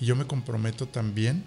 y 0.00 0.06
yo 0.06 0.16
me 0.16 0.26
comprometo 0.26 0.86
también 0.86 1.44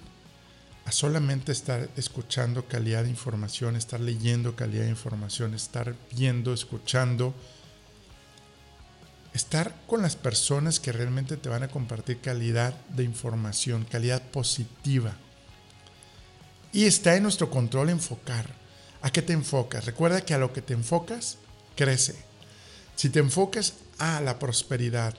a 0.86 0.92
solamente 0.92 1.52
estar 1.52 1.90
escuchando 1.98 2.66
calidad 2.66 3.04
de 3.04 3.10
información, 3.10 3.76
estar 3.76 4.00
leyendo 4.00 4.56
calidad 4.56 4.84
de 4.84 4.90
información, 4.90 5.54
estar 5.54 5.96
viendo, 6.16 6.54
escuchando, 6.54 7.34
estar 9.34 9.76
con 9.86 10.02
las 10.02 10.16
personas 10.16 10.80
que 10.80 10.92
realmente 10.92 11.36
te 11.36 11.50
van 11.50 11.64
a 11.64 11.68
compartir 11.68 12.22
calidad 12.22 12.74
de 12.90 13.04
información, 13.04 13.86
calidad 13.86 14.22
positiva. 14.22 15.18
Y 16.78 16.86
está 16.86 17.16
en 17.16 17.24
nuestro 17.24 17.50
control 17.50 17.90
enfocar. 17.90 18.54
¿A 19.02 19.10
qué 19.10 19.24
te 19.24 19.34
enfocas? 19.34 19.86
Recuerda 19.86 20.22
que 20.22 20.36
a 20.36 20.38
lo 20.38 20.54
que 20.54 20.62
te 20.62 20.76
enfocas, 20.76 21.40
crece. 21.76 22.16
Si 22.96 23.10
te 23.10 23.18
enfocas 23.18 23.74
a 23.98 24.22
la 24.22 24.38
prosperidad, 24.38 25.16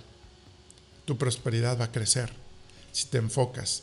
tu 1.04 1.18
prosperidad 1.18 1.76
va 1.76 1.86
a 1.86 1.90
crecer. 1.90 2.32
Si 2.92 3.06
te 3.06 3.18
enfocas 3.18 3.82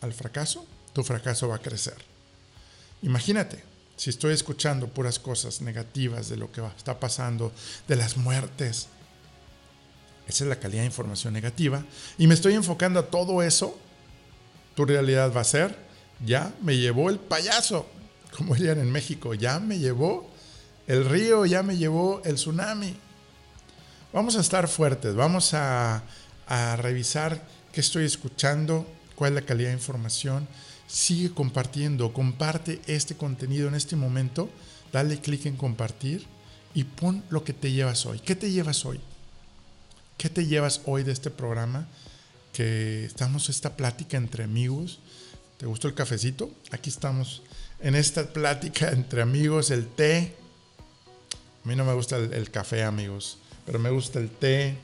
al 0.00 0.12
fracaso, 0.12 0.66
tu 0.92 1.04
fracaso 1.04 1.46
va 1.46 1.54
a 1.54 1.62
crecer. 1.62 1.94
Imagínate, 3.02 3.62
si 3.96 4.10
estoy 4.10 4.34
escuchando 4.34 4.88
puras 4.88 5.20
cosas 5.20 5.60
negativas 5.60 6.28
de 6.28 6.38
lo 6.38 6.50
que 6.50 6.60
está 6.76 6.98
pasando, 6.98 7.52
de 7.86 7.94
las 7.94 8.16
muertes, 8.16 8.88
esa 10.26 10.42
es 10.42 10.50
la 10.50 10.58
calidad 10.58 10.82
de 10.82 10.86
información 10.86 11.34
negativa, 11.34 11.84
y 12.18 12.26
me 12.26 12.34
estoy 12.34 12.54
enfocando 12.54 12.98
a 12.98 13.06
todo 13.06 13.44
eso, 13.44 13.78
tu 14.74 14.84
realidad 14.84 15.32
va 15.32 15.42
a 15.42 15.44
ser, 15.44 15.91
ya 16.24 16.52
me 16.62 16.76
llevó 16.76 17.10
el 17.10 17.18
payaso, 17.18 17.86
como 18.36 18.54
dirían 18.54 18.78
en 18.78 18.90
México, 18.90 19.34
ya 19.34 19.58
me 19.60 19.78
llevó 19.78 20.30
el 20.86 21.04
río, 21.04 21.46
ya 21.46 21.62
me 21.62 21.76
llevó 21.76 22.22
el 22.24 22.36
tsunami, 22.36 22.96
Vamos 24.12 24.36
a 24.36 24.42
estar 24.42 24.68
fuertes, 24.68 25.14
vamos 25.14 25.54
a, 25.54 26.02
revisar 26.76 27.42
qué 27.72 27.80
estoy 27.80 28.04
escuchando, 28.04 28.86
cuál 29.14 29.30
es 29.32 29.36
la 29.36 29.46
calidad 29.46 29.70
de 29.70 29.76
información. 29.76 30.46
Sigue 30.86 31.32
compartiendo, 31.32 32.12
comparte 32.12 32.82
este 32.86 33.16
contenido 33.16 33.68
en 33.68 33.74
este 33.74 33.96
momento, 33.96 34.50
dale 34.92 35.18
clic 35.18 35.46
en 35.46 35.56
compartir 35.56 36.26
y 36.74 36.84
pon 36.84 37.24
lo 37.30 37.42
que 37.42 37.54
te 37.54 37.72
llevas 37.72 38.04
hoy. 38.04 38.18
¿Qué 38.18 38.36
te 38.36 38.50
llevas 38.50 38.84
hoy? 38.84 39.00
¿Qué 40.18 40.28
te 40.28 40.44
llevas 40.44 40.82
hoy 40.84 41.04
de 41.04 41.12
este 41.12 41.30
programa? 41.30 41.88
Que 42.52 43.06
estamos 43.06 43.48
esta 43.48 43.76
plática 43.78 44.18
entre 44.18 44.44
amigos. 44.44 44.98
¿Te 45.62 45.68
gustó 45.68 45.86
el 45.86 45.94
cafecito? 45.94 46.50
Aquí 46.72 46.90
estamos 46.90 47.44
en 47.78 47.94
esta 47.94 48.32
plática 48.32 48.90
entre 48.90 49.22
amigos, 49.22 49.70
el 49.70 49.86
té. 49.86 50.34
A 51.64 51.68
mí 51.68 51.76
no 51.76 51.84
me 51.84 51.94
gusta 51.94 52.16
el 52.16 52.50
café, 52.50 52.82
amigos 52.82 53.38
pero 53.64 53.78
me 53.78 53.88
gusta 53.90 54.18
el 54.18 54.28
té. 54.28 54.76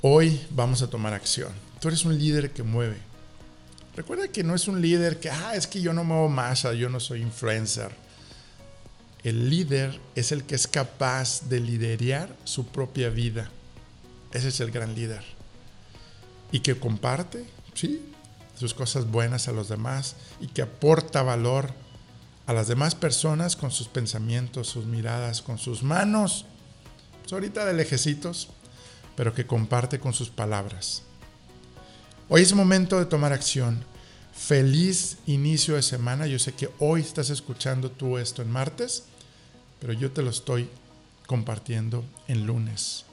Hoy 0.00 0.40
vamos 0.48 0.80
a 0.80 0.88
tomar 0.88 1.12
acción. 1.12 1.52
Tú 1.78 1.88
eres 1.88 2.06
un 2.06 2.16
líder 2.18 2.52
que 2.52 2.62
mueve. 2.62 2.96
Recuerda 3.94 4.28
que 4.28 4.42
no 4.42 4.54
es 4.54 4.66
un 4.66 4.80
líder 4.80 5.20
que, 5.20 5.28
ah, 5.28 5.54
es 5.54 5.66
que 5.66 5.82
yo 5.82 5.92
no 5.92 6.02
muevo 6.02 6.30
masa, 6.30 6.72
yo 6.72 6.88
no 6.88 6.98
soy 6.98 7.20
influencer. 7.20 7.92
El 9.24 9.50
líder 9.50 10.00
es 10.14 10.32
el 10.32 10.44
que 10.44 10.54
es 10.54 10.66
capaz 10.66 11.50
de 11.50 11.60
liderar 11.60 12.34
su 12.44 12.66
propia 12.68 13.10
vida. 13.10 13.50
Ese 14.32 14.48
es 14.48 14.60
el 14.60 14.70
gran 14.70 14.94
líder. 14.94 15.22
Y 16.50 16.60
que 16.60 16.78
comparte, 16.78 17.44
sí, 17.74 18.00
sus 18.56 18.74
cosas 18.74 19.10
buenas 19.10 19.48
a 19.48 19.52
los 19.52 19.68
demás 19.68 20.16
y 20.40 20.48
que 20.48 20.62
aporta 20.62 21.22
valor 21.22 21.72
a 22.46 22.52
las 22.52 22.68
demás 22.68 22.94
personas 22.94 23.56
con 23.56 23.70
sus 23.70 23.88
pensamientos, 23.88 24.68
sus 24.68 24.86
miradas, 24.86 25.42
con 25.42 25.58
sus 25.58 25.82
manos 25.82 26.46
ahorita 27.34 27.64
de 27.64 27.74
lejecitos, 27.74 28.48
pero 29.16 29.34
que 29.34 29.46
comparte 29.46 29.98
con 29.98 30.12
sus 30.12 30.30
palabras. 30.30 31.02
Hoy 32.28 32.42
es 32.42 32.54
momento 32.54 32.98
de 32.98 33.06
tomar 33.06 33.32
acción. 33.32 33.84
Feliz 34.34 35.18
inicio 35.26 35.76
de 35.76 35.82
semana. 35.82 36.26
Yo 36.26 36.38
sé 36.38 36.52
que 36.52 36.68
hoy 36.78 37.00
estás 37.00 37.30
escuchando 37.30 37.90
tú 37.90 38.18
esto 38.18 38.42
en 38.42 38.50
martes, 38.50 39.04
pero 39.80 39.92
yo 39.92 40.10
te 40.10 40.22
lo 40.22 40.30
estoy 40.30 40.68
compartiendo 41.26 42.04
en 42.28 42.46
lunes, 42.46 43.04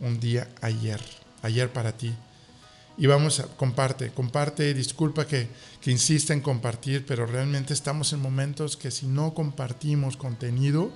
un 0.00 0.20
día 0.20 0.48
ayer, 0.60 1.00
ayer 1.42 1.72
para 1.72 1.92
ti. 1.92 2.14
Y 2.98 3.06
vamos 3.06 3.40
a, 3.40 3.46
comparte, 3.46 4.10
comparte, 4.10 4.72
disculpa 4.72 5.26
que, 5.26 5.48
que 5.80 5.90
insista 5.90 6.32
en 6.32 6.40
compartir, 6.40 7.04
pero 7.04 7.26
realmente 7.26 7.74
estamos 7.74 8.12
en 8.12 8.20
momentos 8.20 8.76
que 8.76 8.90
si 8.90 9.06
no 9.06 9.34
compartimos 9.34 10.16
contenido, 10.16 10.90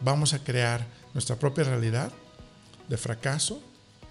vamos 0.00 0.34
a 0.34 0.44
crear 0.44 0.86
nuestra 1.14 1.36
propia 1.36 1.64
realidad 1.64 2.12
de 2.88 2.96
fracaso 2.96 3.62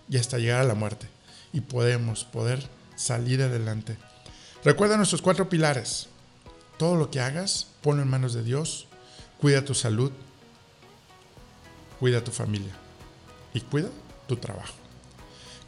y 0.10 0.18
hasta 0.18 0.38
llegar 0.38 0.62
a 0.62 0.68
la 0.68 0.74
muerte. 0.74 1.08
Y 1.54 1.62
podemos 1.62 2.26
poder 2.26 2.68
salir 2.96 3.42
adelante. 3.42 3.98
Recuerda 4.64 4.98
nuestros 4.98 5.22
cuatro 5.22 5.50
pilares. 5.50 6.08
Todo 6.78 6.96
lo 6.96 7.12
que 7.12 7.20
hagas, 7.20 7.68
ponlo 7.82 8.02
en 8.02 8.10
manos 8.10 8.34
de 8.34 8.44
Dios. 8.44 8.88
Cuida 9.40 9.66
tu 9.66 9.74
salud. 9.74 10.12
Cuida 12.00 12.24
tu 12.24 12.32
familia. 12.32 12.74
Y 13.54 13.62
cuida 13.62 13.90
tu 14.28 14.38
trabajo. 14.38 14.89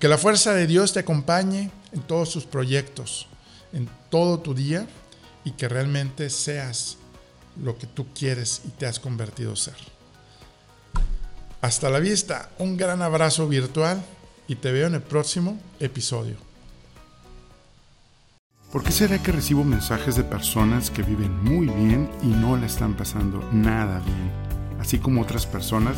Que 0.02 0.08
la 0.08 0.18
fuerza 0.18 0.56
de 0.56 0.66
Dios 0.66 0.94
te 0.94 1.02
acompañe 1.02 1.70
en 1.92 2.02
todos 2.02 2.28
sus 2.28 2.46
proyectos, 2.46 3.28
en 3.72 3.88
todo 4.10 4.40
tu 4.40 4.56
día 4.56 4.88
y 5.46 5.52
que 5.52 5.70
realmente 5.70 6.32
seas 6.32 6.98
lo 7.62 7.78
que 7.78 7.86
tú 7.86 8.08
quieres 8.16 8.64
y 8.66 8.70
te 8.70 8.88
has 8.88 9.00
convertido 9.00 9.54
a 9.54 9.58
ser. 9.58 9.76
Hasta 11.62 11.92
la 11.92 12.00
vista, 12.00 12.50
un 12.58 12.78
gran 12.78 13.04
abrazo 13.04 13.48
virtual 13.48 14.04
y 14.48 14.56
te 14.56 14.72
veo 14.72 14.88
en 14.88 14.96
el 14.96 15.04
próximo 15.04 15.60
episodio. 15.80 16.38
¿Por 18.72 18.84
qué 18.84 18.92
será 18.92 19.22
que 19.22 19.32
recibo 19.32 19.64
mensajes 19.64 20.16
de 20.16 20.24
personas 20.24 20.90
que 20.90 21.04
viven 21.04 21.44
muy 21.44 21.68
bien 21.68 22.10
y 22.24 22.28
no 22.28 22.58
la 22.58 22.66
están 22.66 22.98
pasando 22.98 23.48
nada 23.52 24.00
bien? 24.00 24.32
Así 24.80 24.98
como 24.98 25.22
otras 25.22 25.46
personas 25.46 25.98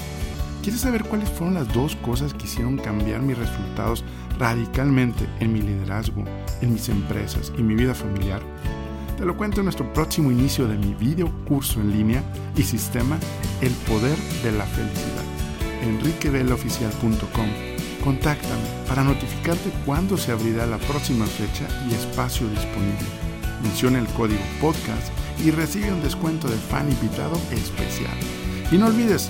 ¿Quieres 0.61 0.81
saber 0.81 1.03
cuáles 1.05 1.27
fueron 1.29 1.55
las 1.55 1.73
dos 1.73 1.95
cosas 1.95 2.35
que 2.35 2.45
hicieron 2.45 2.77
cambiar 2.77 3.21
mis 3.23 3.37
resultados 3.37 4.03
radicalmente 4.37 5.27
en 5.39 5.53
mi 5.53 5.61
liderazgo, 5.61 6.23
en 6.61 6.73
mis 6.73 6.87
empresas 6.87 7.51
y 7.57 7.63
mi 7.63 7.73
vida 7.73 7.95
familiar? 7.95 8.41
Te 9.17 9.25
lo 9.25 9.35
cuento 9.35 9.61
en 9.61 9.65
nuestro 9.65 9.91
próximo 9.91 10.31
inicio 10.31 10.67
de 10.67 10.77
mi 10.77 10.93
video 10.93 11.31
curso 11.45 11.81
en 11.81 11.91
línea 11.91 12.23
y 12.55 12.61
sistema 12.61 13.17
El 13.61 13.71
Poder 13.71 14.15
de 14.43 14.51
la 14.51 14.65
Felicidad. 14.65 15.23
enriqueveloficial.com 15.81 17.47
Contáctame 18.03 18.61
para 18.87 19.03
notificarte 19.03 19.71
cuándo 19.83 20.15
se 20.15 20.31
abrirá 20.31 20.67
la 20.67 20.77
próxima 20.77 21.25
fecha 21.25 21.67
y 21.89 21.93
espacio 21.93 22.47
disponible. 22.47 23.07
Menciona 23.63 23.97
el 23.97 24.07
código 24.07 24.41
podcast 24.59 25.11
y 25.43 25.49
recibe 25.49 25.91
un 25.91 26.03
descuento 26.03 26.47
de 26.47 26.57
fan 26.57 26.87
invitado 26.87 27.35
especial. 27.51 28.17
Y 28.71 28.77
no 28.77 28.87
olvides 28.87 29.29